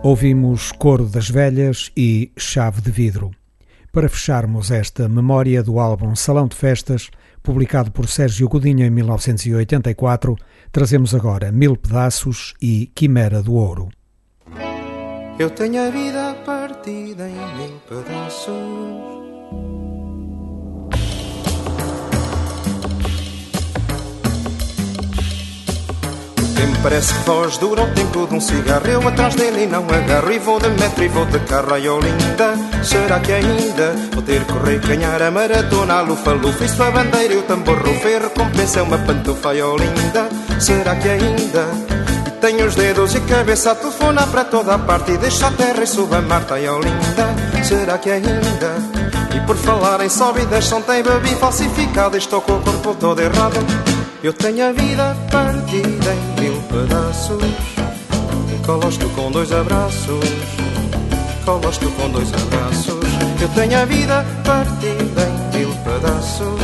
[0.00, 3.32] Ouvimos Coro das Velhas e Chave de Vidro.
[3.90, 7.10] Para fecharmos esta memória do álbum Salão de Festas,
[7.42, 10.36] publicado por Sérgio Godinho em 1984,
[10.70, 13.88] trazemos agora Mil Pedaços e Quimera do Ouro.
[15.36, 19.23] Eu tenho a vida partida em mil pedaços.
[26.54, 28.86] Tempo parece que foge, dura o tempo de um cigarro.
[28.86, 30.32] Eu atrás dele e não agarro.
[30.32, 32.54] E vou de metro e vou de carro, ai oh linda.
[32.82, 36.64] Será que ainda vou ter que correr, ganhar a maratona, a lufa-lufa?
[36.64, 38.08] Isso a bandeira e o tambor rufa.
[38.08, 40.28] E recompensa é uma pantufa, ai oh linda.
[40.58, 41.68] Será que ainda?
[42.26, 45.12] E tenho os dedos e cabeça a telefonar para toda a parte.
[45.12, 47.64] E deixa a terra e suba a Marta, ai oh linda.
[47.64, 48.76] Será que ainda?
[49.34, 52.16] E por falar em sobe e deixam tem bebi falsificado.
[52.16, 53.93] Estou com o corpo todo errado.
[54.24, 57.44] Eu tenho a vida partida em mil pedaços.
[58.64, 60.24] Colosto com dois abraços.
[61.44, 63.04] Colosto com dois abraços.
[63.38, 66.58] Eu tenho a vida partida em mil pedaços.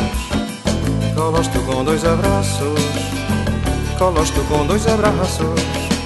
[1.15, 2.81] Colosto com dois abraços.
[3.99, 6.00] Colosto com dois abraços.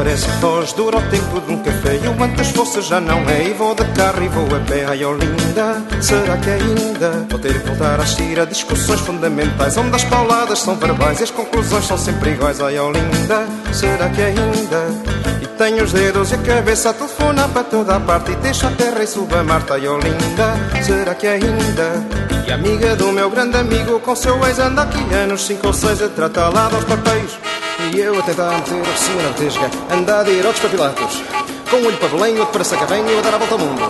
[0.00, 2.00] Parece foge, dura o tempo de um café.
[2.02, 3.44] E o antes fosse já não é.
[3.44, 7.38] E vou de carro e vou a pé, ai oh linda Será que ainda vou
[7.38, 9.76] ter que voltar a assistir a discussões fundamentais?
[9.76, 12.62] Onde as pauladas são verbais e as conclusões são sempre iguais?
[12.62, 14.86] Ai oh linda, será que ainda?
[15.42, 18.32] E tenho os dedos e a cabeça a telefonar para toda a parte.
[18.32, 21.92] E deixa a terra e suba a Marta, ai oh linda Será que ainda?
[22.48, 26.00] E amiga do meu grande amigo com seu ex anda aqui anos cinco ou seis
[26.00, 27.38] a tratar lá dos papéis
[27.92, 29.22] e eu a tentar meter a focinha
[29.90, 31.22] na andar de ir aos papilatos,
[31.68, 33.80] com um olho para Belém, outro para Sacavém e a dar a volta ao mundo.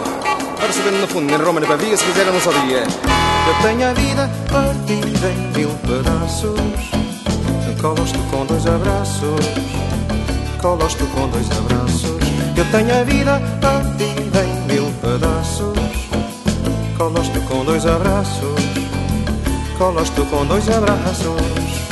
[0.59, 2.83] Para saber no fundo, nem Roma nem Pavia, se quiser num só dia.
[2.83, 6.61] Eu tenho a vida partida em mil pedaços,
[7.81, 9.47] colas-te com dois abraços,
[10.61, 12.21] colas-te com dois abraços.
[12.57, 15.79] Eu tenho a vida partida em mil pedaços,
[16.97, 18.61] colas-te com dois abraços,
[19.79, 21.90] colas-te com dois abraços.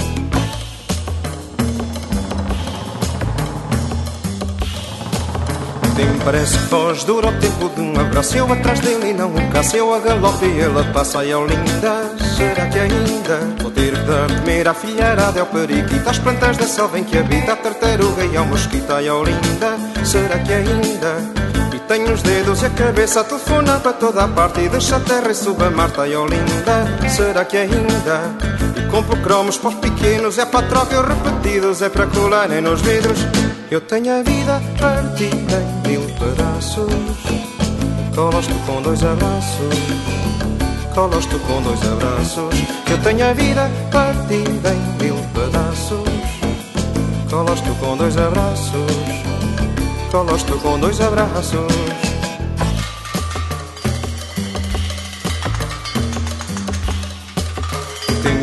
[5.99, 8.37] Tempo parece foge Dura o tempo de um abraço.
[8.37, 11.45] Eu atrás dele e não um caço Eu a galope e ela passa e ao
[11.45, 12.15] linda.
[12.37, 14.77] Será que ainda vou ter que dar comer à
[15.41, 17.53] ao periquito Às plantas da selva em que habita.
[17.53, 19.77] A tartaruga e ao mosquito Ai ao linda.
[20.05, 21.17] Será que ainda?
[21.75, 23.21] E tenho os dedos e a cabeça.
[23.23, 24.61] A telefonar para toda a parte.
[24.61, 27.09] E deixa a terra e suba a Marta Ai ao linda.
[27.09, 28.21] Será que ainda?
[28.77, 30.39] E compro cromos para os pequenos.
[30.39, 33.19] É para troca e repetidos É para colarem nos vidros
[33.71, 36.89] eu tenho a vida partida em mil pedaços.
[38.14, 39.75] Colas-te com dois abraços.
[40.95, 42.55] Colas-te com dois abraços.
[42.91, 46.09] Eu tenho a vida partida em mil pedaços.
[47.31, 48.93] Colas-te com dois abraços.
[50.11, 52.08] Colas-te com dois abraços.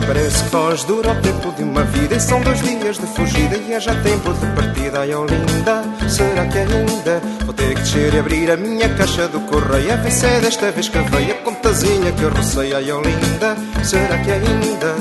[0.08, 2.16] Parece que foge, dura o tempo de uma vida.
[2.16, 5.00] E são dois dias de fugida e é já tempo de partida.
[5.00, 9.28] Ai, oh linda, será que ainda Vou ter que descer e abrir a minha caixa
[9.28, 9.94] do correio.
[9.94, 12.74] A ver se é desta vez que veio a contazinha que eu rocei.
[12.74, 14.96] Ai, oh linda, será que ainda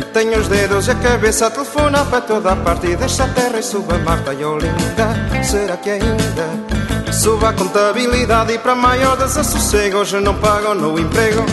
[0.00, 2.86] E tenho os dedos e a cabeça a telefonar para toda a parte.
[2.86, 4.30] E deixa a terra e suba a Marta.
[4.30, 6.74] Ai, oh linda, será que ainda
[7.12, 11.44] Suba a contabilidade e para maior desassossego Hoje não pagam no emprego.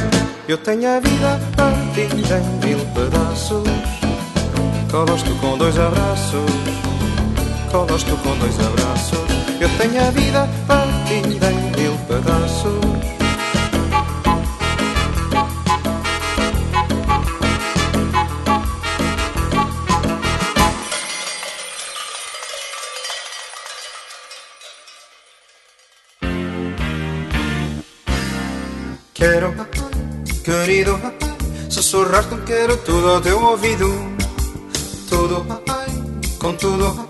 [0.47, 1.39] Eu tenho a vida
[1.91, 3.67] partida em mil pedaços.
[4.89, 6.51] Colas-te com dois abraços.
[7.69, 9.19] Colas-te com dois abraços.
[9.59, 12.81] Eu tenho a vida partida em mil pedaços.
[29.13, 29.53] Quero,
[31.71, 33.87] querido, sussurrar-te quero tudo ao teu ouvido.
[35.09, 35.45] Tudo,
[36.39, 37.09] com tudo,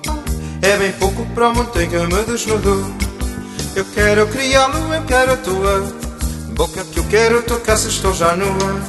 [0.62, 2.94] é bem pouco para o monte que me desnudo.
[3.76, 5.94] Eu quero criá-lo, eu quero a tua
[6.56, 8.82] boca que eu quero tocar se estou já nua.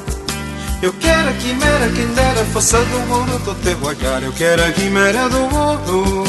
[0.83, 4.23] Eu quero a quimera, quem dera fosse do ouro do teu olhar.
[4.23, 6.25] Eu quero a quimera do ouro,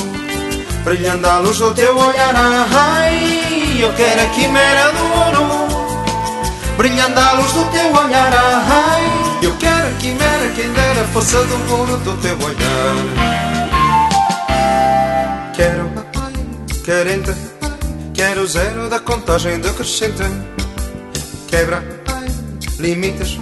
[0.84, 2.36] brilhando à luz do teu olhar.
[2.36, 5.73] Ai, eu quero a quimera do ouro
[6.78, 8.34] brilhando à luz do teu olhar.
[8.34, 12.96] Ai, eu quero a quimera, quem dera a força do ouro do teu olhar.
[15.56, 16.34] Quero, ai,
[16.84, 17.34] querente,
[18.14, 20.24] quero zero da contagem decrescente.
[21.48, 22.28] Quebra, ai,
[22.80, 23.40] limites,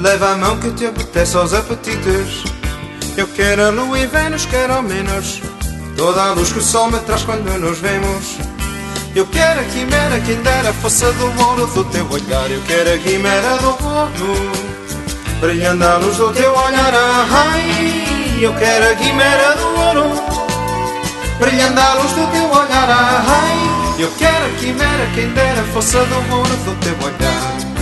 [0.00, 2.44] leva a mão que te apetece aos apetites.
[3.16, 5.40] Eu quero a lua e Vênus, quero ao menos
[5.96, 8.36] toda a luz que o sol me traz quando nos vemos.
[9.14, 12.50] Eu quero a quimera, quem dera fosse do ouro do teu olhar.
[12.50, 14.52] Eu quero a quimera do ouro,
[15.40, 16.92] brilhando à luz do teu olhar.
[17.30, 20.20] Ai, eu quero a quimera do ouro,
[21.38, 22.88] brilhando à luz do teu olhar.
[22.90, 27.73] Ai, eu quero a quimera, quem dera fosse do ouro do teu olhar.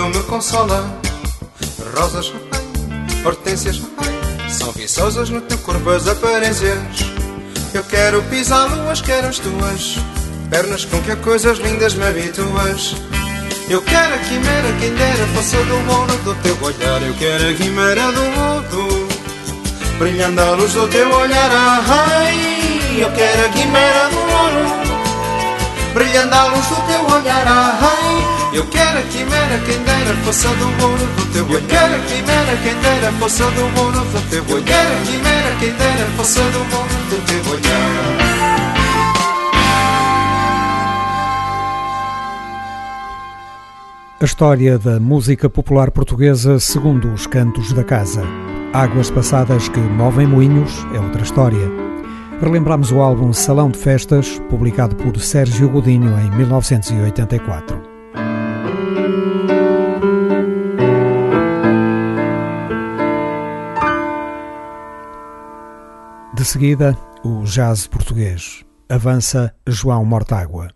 [0.00, 0.84] Ou me consola.
[1.94, 2.32] Rosas,
[3.24, 3.80] hortênsias,
[4.48, 6.78] são viçosas no teu corpo as aparências.
[7.74, 9.96] Eu quero pisar luas, quero as tuas
[10.50, 12.94] pernas com que a coisas lindas me habituas.
[13.68, 17.02] Eu quero a quimera, quem dera fosse do ouro do teu olhar.
[17.02, 19.08] Eu quero a quimera do ouro,
[19.98, 21.50] brilhando à luz do teu olhar.
[21.88, 24.82] Ai, eu quero a quimera do ouro
[25.94, 27.46] brilhando à luz do teu olhar.
[27.46, 28.21] Ai,
[28.52, 31.60] eu quero a quimera, quem dera fosse do ouro do teu olhar.
[31.60, 34.58] Eu quero a quimera, quem dera fosse do ouro do teu olhar.
[34.58, 38.42] Eu quero a quimera, quem dera fosse do ouro do teu olhar.
[44.20, 48.22] A história da música popular portuguesa segundo os cantos da casa.
[48.72, 51.68] Águas passadas que movem moinhos é outra história.
[52.40, 57.81] Relembramos o álbum Salão de Festas, publicado por Sérgio Godinho em 1984.
[66.42, 68.64] De seguida, o jazz português.
[68.88, 70.74] Avança João Mortágua.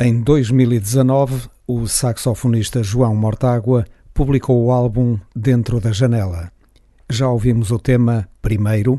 [0.00, 3.84] Em 2019, o saxofonista João Mortágua
[4.14, 6.50] publicou o álbum Dentro da Janela.
[7.10, 8.96] Já ouvimos o tema primeiro,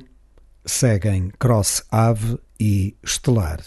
[0.64, 3.62] seguem Cross Ave e Estelar.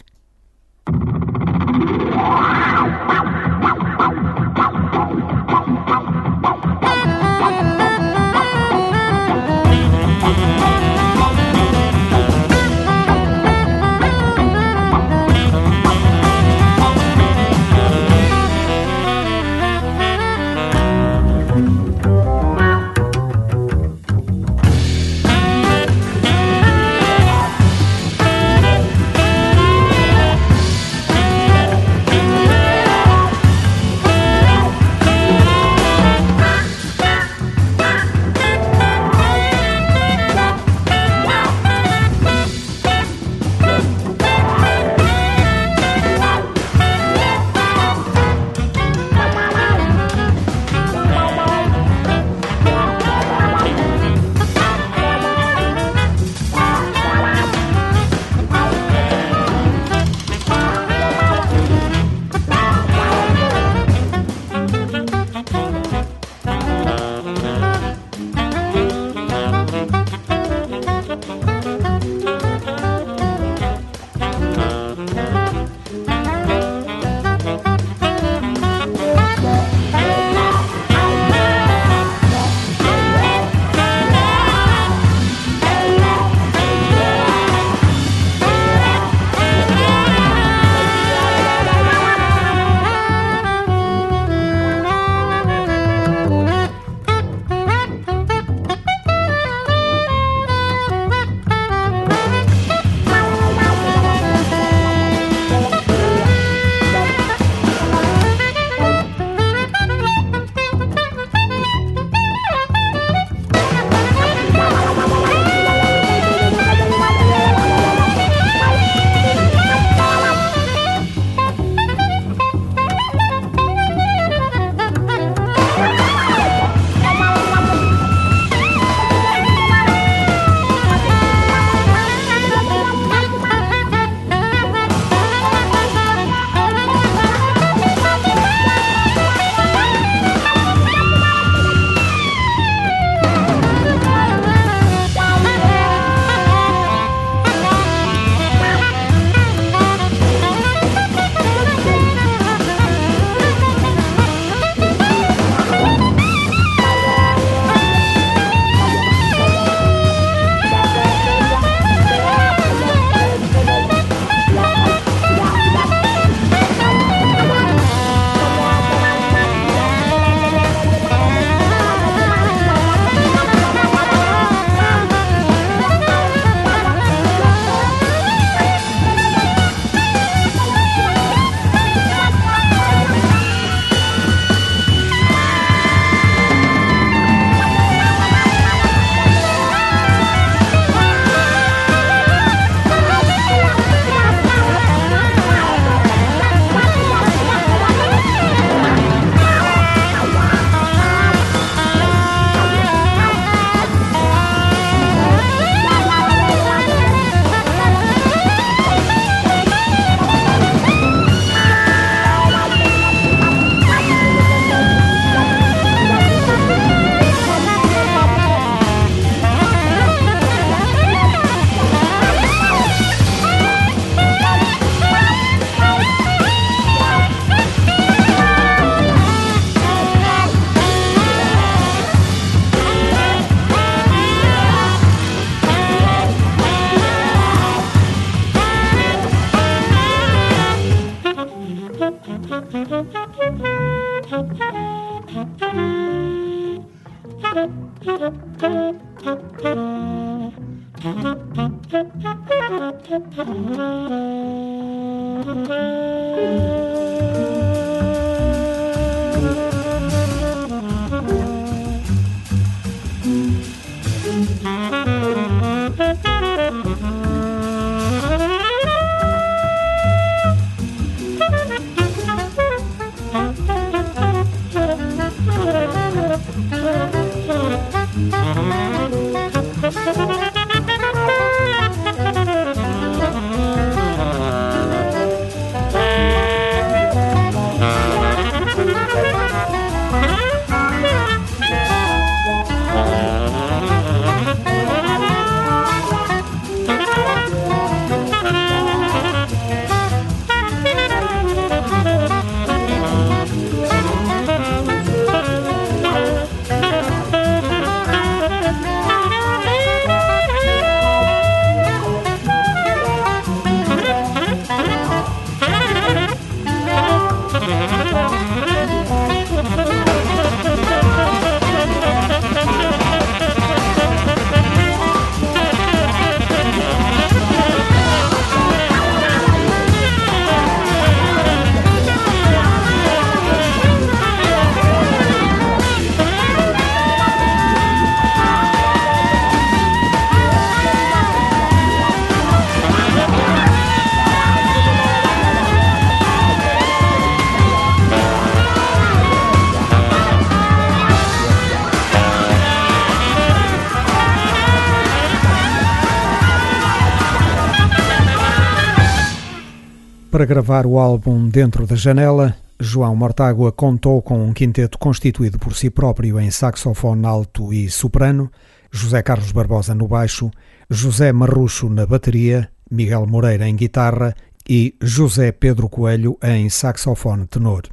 [360.35, 365.77] Para gravar o álbum Dentro da Janela, João Mortágua contou com um quinteto constituído por
[365.77, 368.51] si próprio em saxofone alto e soprano,
[368.91, 370.51] José Carlos Barbosa no baixo,
[370.91, 374.35] José Marrucho na bateria, Miguel Moreira em guitarra
[374.69, 377.85] e José Pedro Coelho em saxofone tenor.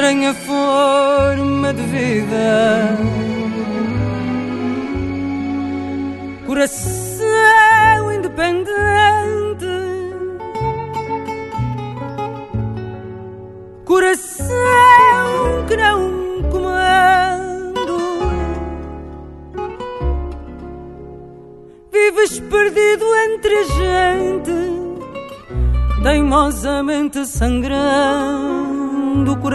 [0.00, 0.32] Que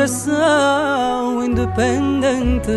[0.05, 2.69] coração independente.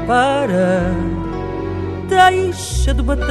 [0.07, 0.93] para
[2.07, 3.25] deixa de bater.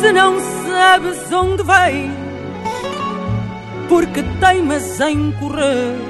[0.00, 2.10] Se não sabes onde vais,
[3.88, 6.07] porque teimas em correr,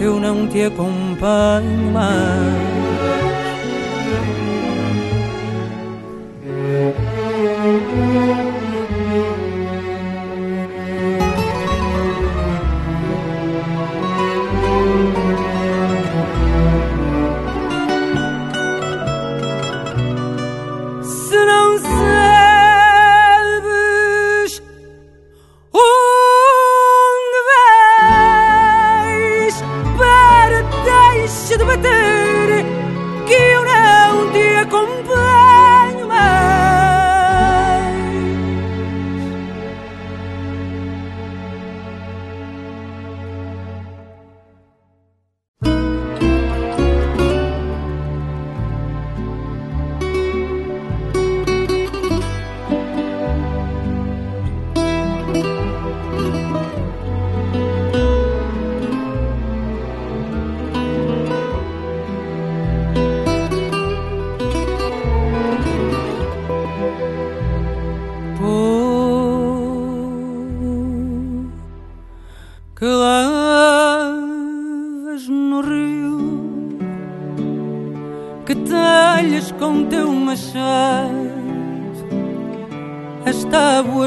[0.00, 1.92] eu não te acompanho.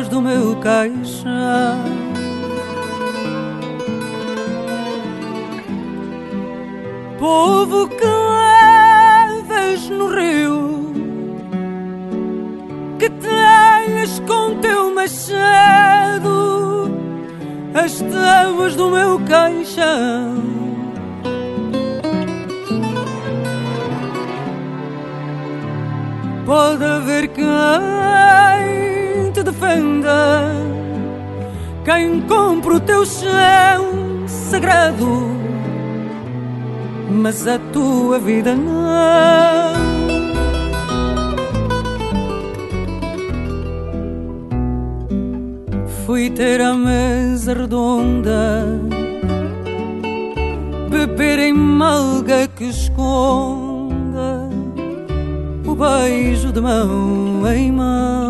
[0.10, 1.30] Do meu caixão.
[7.20, 10.94] Povo que lavas no rio,
[12.98, 16.92] que talhas com teu machado
[17.74, 20.44] as tábuas do meu caixão.
[26.46, 27.99] Pode haver quem
[29.60, 30.52] te defenda,
[31.84, 35.28] quem compre o teu chão sagrado,
[37.12, 39.80] mas a tua vida não.
[46.06, 48.66] Fui ter a mesa redonda,
[50.90, 54.50] beber em malga que esconda
[55.66, 58.29] o beijo de mão em mão.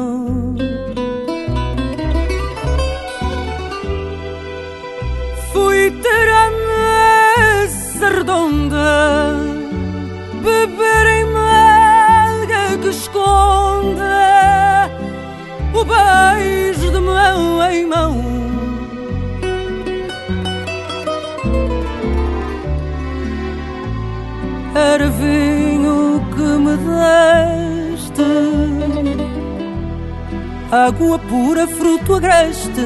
[30.90, 32.86] Água pura, fruto agreste,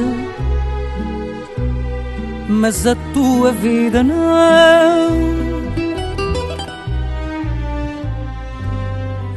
[2.48, 5.34] mas a tua vida não.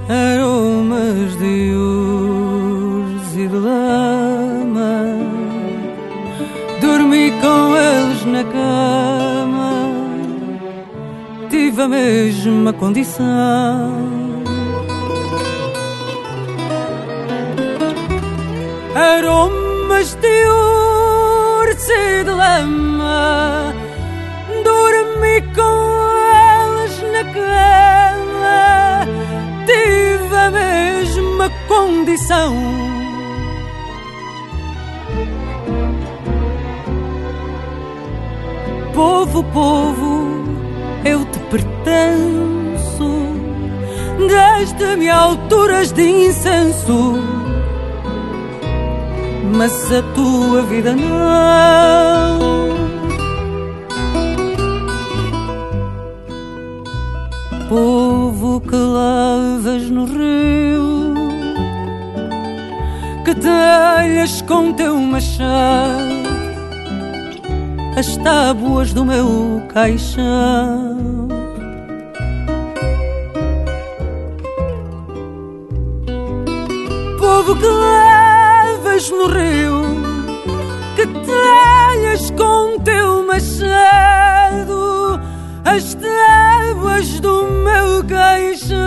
[0.09, 5.03] Aromas de ursos e de lama,
[6.81, 9.71] dormi com eles na cama,
[11.49, 14.26] tive a mesma condição.
[18.97, 20.37] Aromas de
[21.77, 23.71] ser de lama.
[24.63, 29.07] Dormi com elas na cama,
[29.67, 32.55] tive a mesma condição.
[38.95, 40.43] Povo, povo,
[41.05, 43.11] eu te pertenço,
[44.27, 47.36] desde-me alturas de incenso
[49.57, 52.37] mas a tua vida não.
[57.67, 61.15] Povo que lavas no rio,
[63.25, 66.27] que telhas com teu machado
[67.97, 70.95] as tábuas do meu caixão.
[77.19, 77.65] Povo que
[79.11, 79.83] no rio
[80.95, 85.19] que telhas com teu machado
[85.63, 88.77] as tábuas do meu caixão.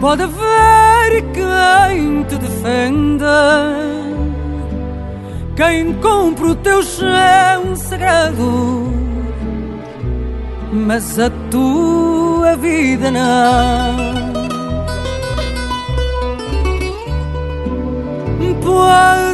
[0.00, 3.76] Pode haver quem te defenda,
[5.56, 8.92] quem compra o teu chão sagrado,
[10.72, 11.95] mas a tua
[12.46, 14.16] tua vida não.
[18.62, 19.25] Pode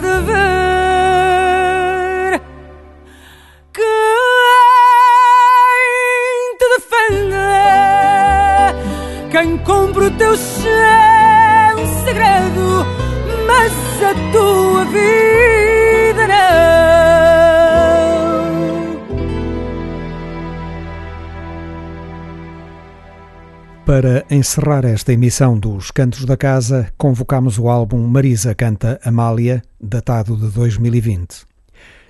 [24.32, 30.48] encerrar esta emissão dos Cantos da Casa, convocamos o álbum Marisa Canta Amália, datado de
[30.48, 31.44] 2020.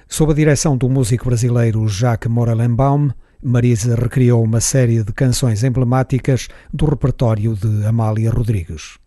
[0.08, 3.10] Sob a direção do músico brasileiro Jacques Morelenbaum,
[3.42, 8.98] Marisa recriou uma série de canções emblemáticas do repertório de Amália Rodrigues.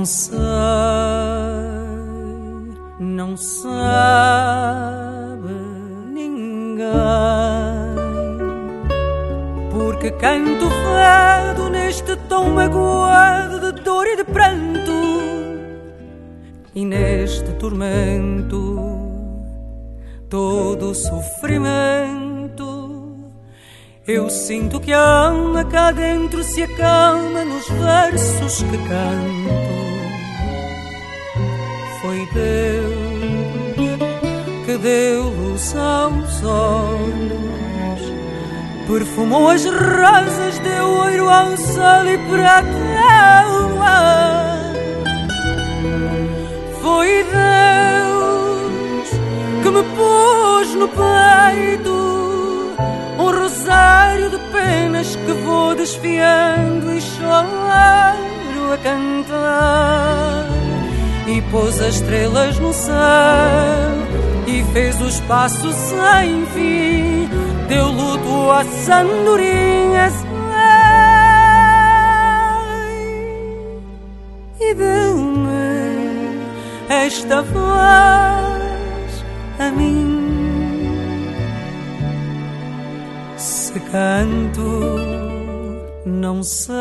[0.00, 0.38] Não sei,
[2.98, 3.92] não sabe
[6.10, 6.88] ninguém,
[9.70, 14.90] porque canto fado neste tom magoado de dor e de pranto,
[16.74, 18.80] e neste tormento
[20.30, 22.40] todo sofrimento.
[24.08, 29.79] Eu sinto que a alma cá dentro se acalma nos versos que canto
[32.20, 32.96] foi Deus
[34.66, 38.00] que deu luz aos olhos,
[38.86, 42.70] perfumou as rosas, deu ouro ao sol e prata.
[46.82, 49.08] Foi Deus
[49.62, 51.90] que me pôs no peito
[53.18, 60.59] um rosário de penas que vou desfiando e choro a cantar
[61.30, 62.94] e pôs as estrelas no céu
[64.48, 67.28] e fez os passos sem fim,
[67.68, 70.14] deu luto às andorinhas
[74.60, 75.50] e deu-me
[76.88, 79.24] esta voz
[79.60, 80.16] a mim.
[83.36, 84.96] Se canto,
[86.04, 86.74] não sei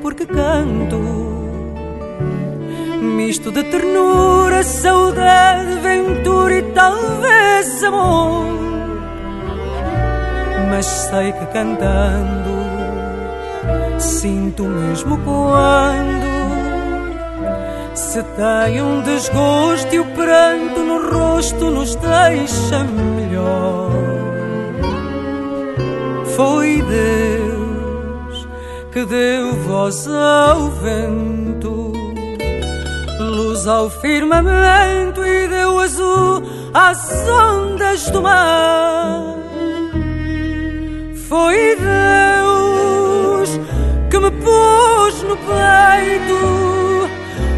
[0.00, 1.43] porque canto
[3.14, 8.44] misto de ternura, saudade, ventura e talvez amor.
[10.70, 12.54] Mas sei que cantando
[13.98, 16.34] sinto mesmo quando
[17.94, 23.90] se tem um desgosto e o pranto no rosto nos deixa melhor.
[26.36, 28.48] Foi Deus
[28.92, 31.53] que deu voz ao vento
[33.66, 36.42] ao firmamento e deu azul
[36.72, 39.22] às ondas do mar.
[41.28, 43.60] Foi Deus
[44.10, 46.64] que me pôs no peito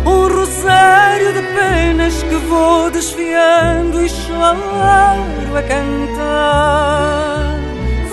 [0.06, 7.54] um rosário de penas que vou desfiando e choro a cantar.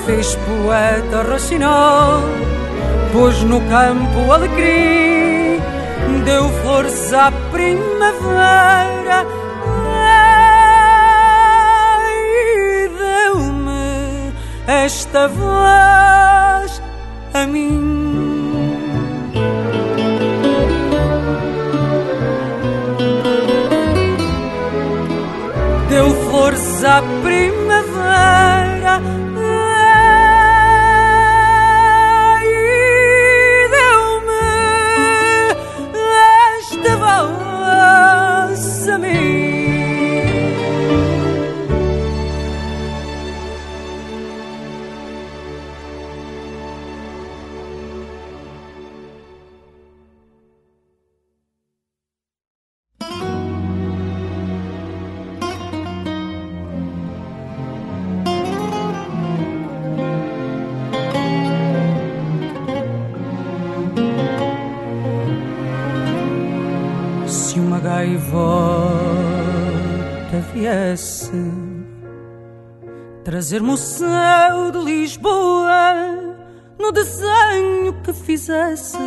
[0.05, 2.21] fez poeta racinou,
[3.11, 5.12] pôs no campo alegria,
[6.25, 9.25] deu flores à primavera
[12.09, 14.33] e deu-me
[14.67, 16.81] esta voz
[17.33, 17.91] a mim.
[25.89, 29.01] Deu flores à primavera
[73.23, 75.95] trazer-me o céu de Lisboa
[76.77, 78.97] no desenho que fizesse.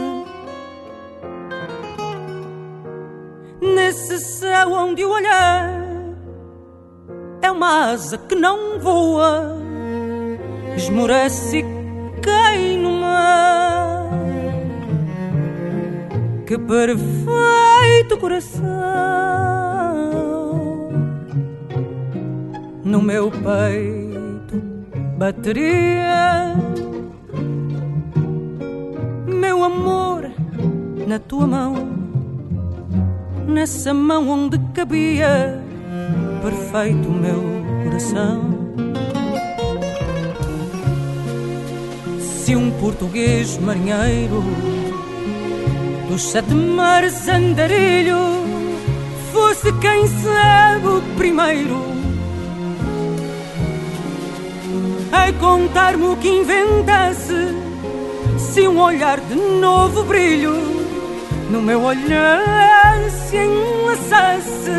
[3.60, 5.70] Nesse céu onde o olhar
[7.40, 9.56] é uma asa que não voa,
[10.76, 14.10] esmorece e cai no mar.
[16.46, 19.45] Que perfeito coração
[22.86, 24.62] no meu peito
[25.18, 26.54] bateria.
[29.26, 30.30] Meu amor,
[31.06, 31.74] na tua mão,
[33.48, 35.60] nessa mão onde cabia
[36.40, 37.42] perfeito o meu
[37.82, 38.56] coração.
[42.20, 44.44] Se um português marinheiro
[46.08, 48.16] dos sete mares andarilho
[49.32, 51.95] fosse quem sabe o primeiro
[55.16, 57.55] a contar-me o que inventasse.
[58.38, 60.55] Se um olhar de novo brilho
[61.51, 64.70] no meu olhar se enlaçasse.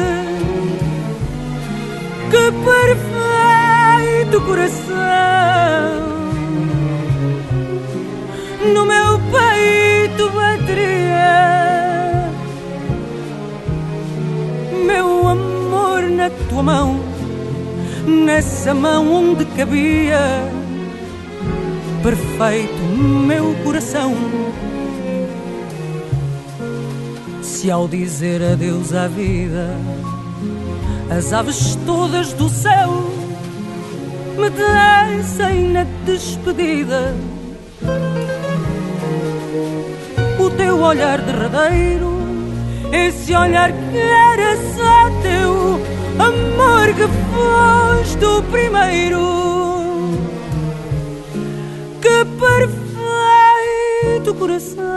[2.30, 4.98] Que perfeito coração
[8.74, 11.48] no meu peito bateria.
[14.86, 17.07] Meu amor na tua mão
[18.08, 20.18] nessa mão onde cabia
[22.02, 24.16] perfeito meu coração.
[27.42, 29.76] Se ao dizer adeus à vida,
[31.10, 33.12] as aves todas do céu
[34.38, 37.14] me descem na despedida,
[40.40, 42.27] o teu olhar derradeiro,
[42.92, 45.80] esse olhar que era só teu
[46.20, 49.22] amor que foste o primeiro.
[52.02, 54.88] Que perfeito coração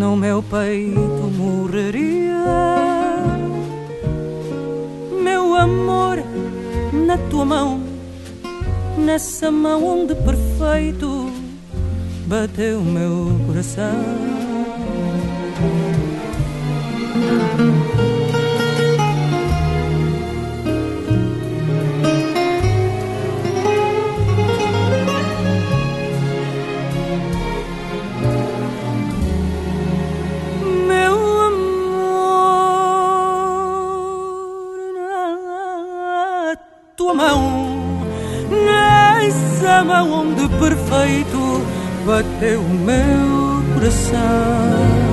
[0.00, 2.42] no meu peito morreria.
[5.22, 6.24] Meu amor
[6.92, 7.82] na tua mão,
[8.96, 11.19] nessa mão onde perfeito
[12.30, 13.90] bateu meu coração.
[42.10, 45.09] Bateu o meu coração.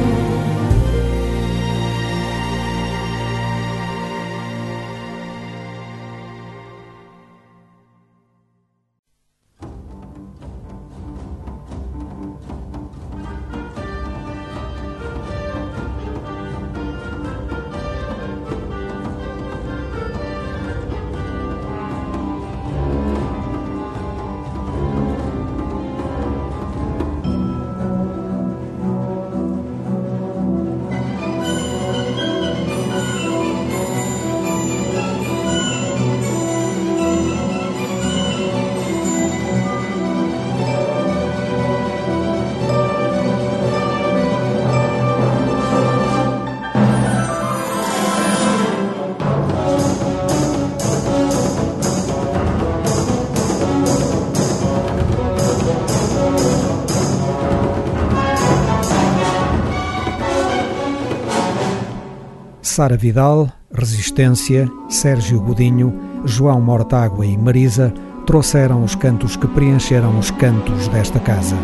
[62.77, 67.91] Sara Vidal, Resistência, Sérgio Godinho, João Mortágua e Marisa
[68.27, 71.55] trouxeram os cantos que preencheram os cantos desta casa.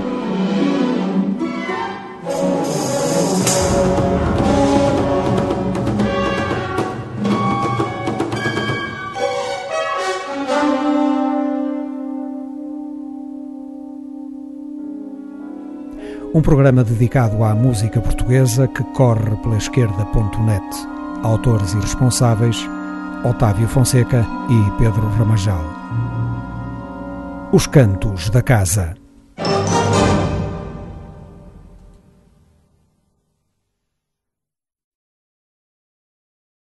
[16.33, 20.92] Um programa dedicado à música portuguesa que corre pela esquerda.net.
[21.23, 22.69] Autores e responsáveis:
[23.23, 25.63] Otávio Fonseca e Pedro Ramajal.
[27.51, 29.02] Os Cantos da Casa.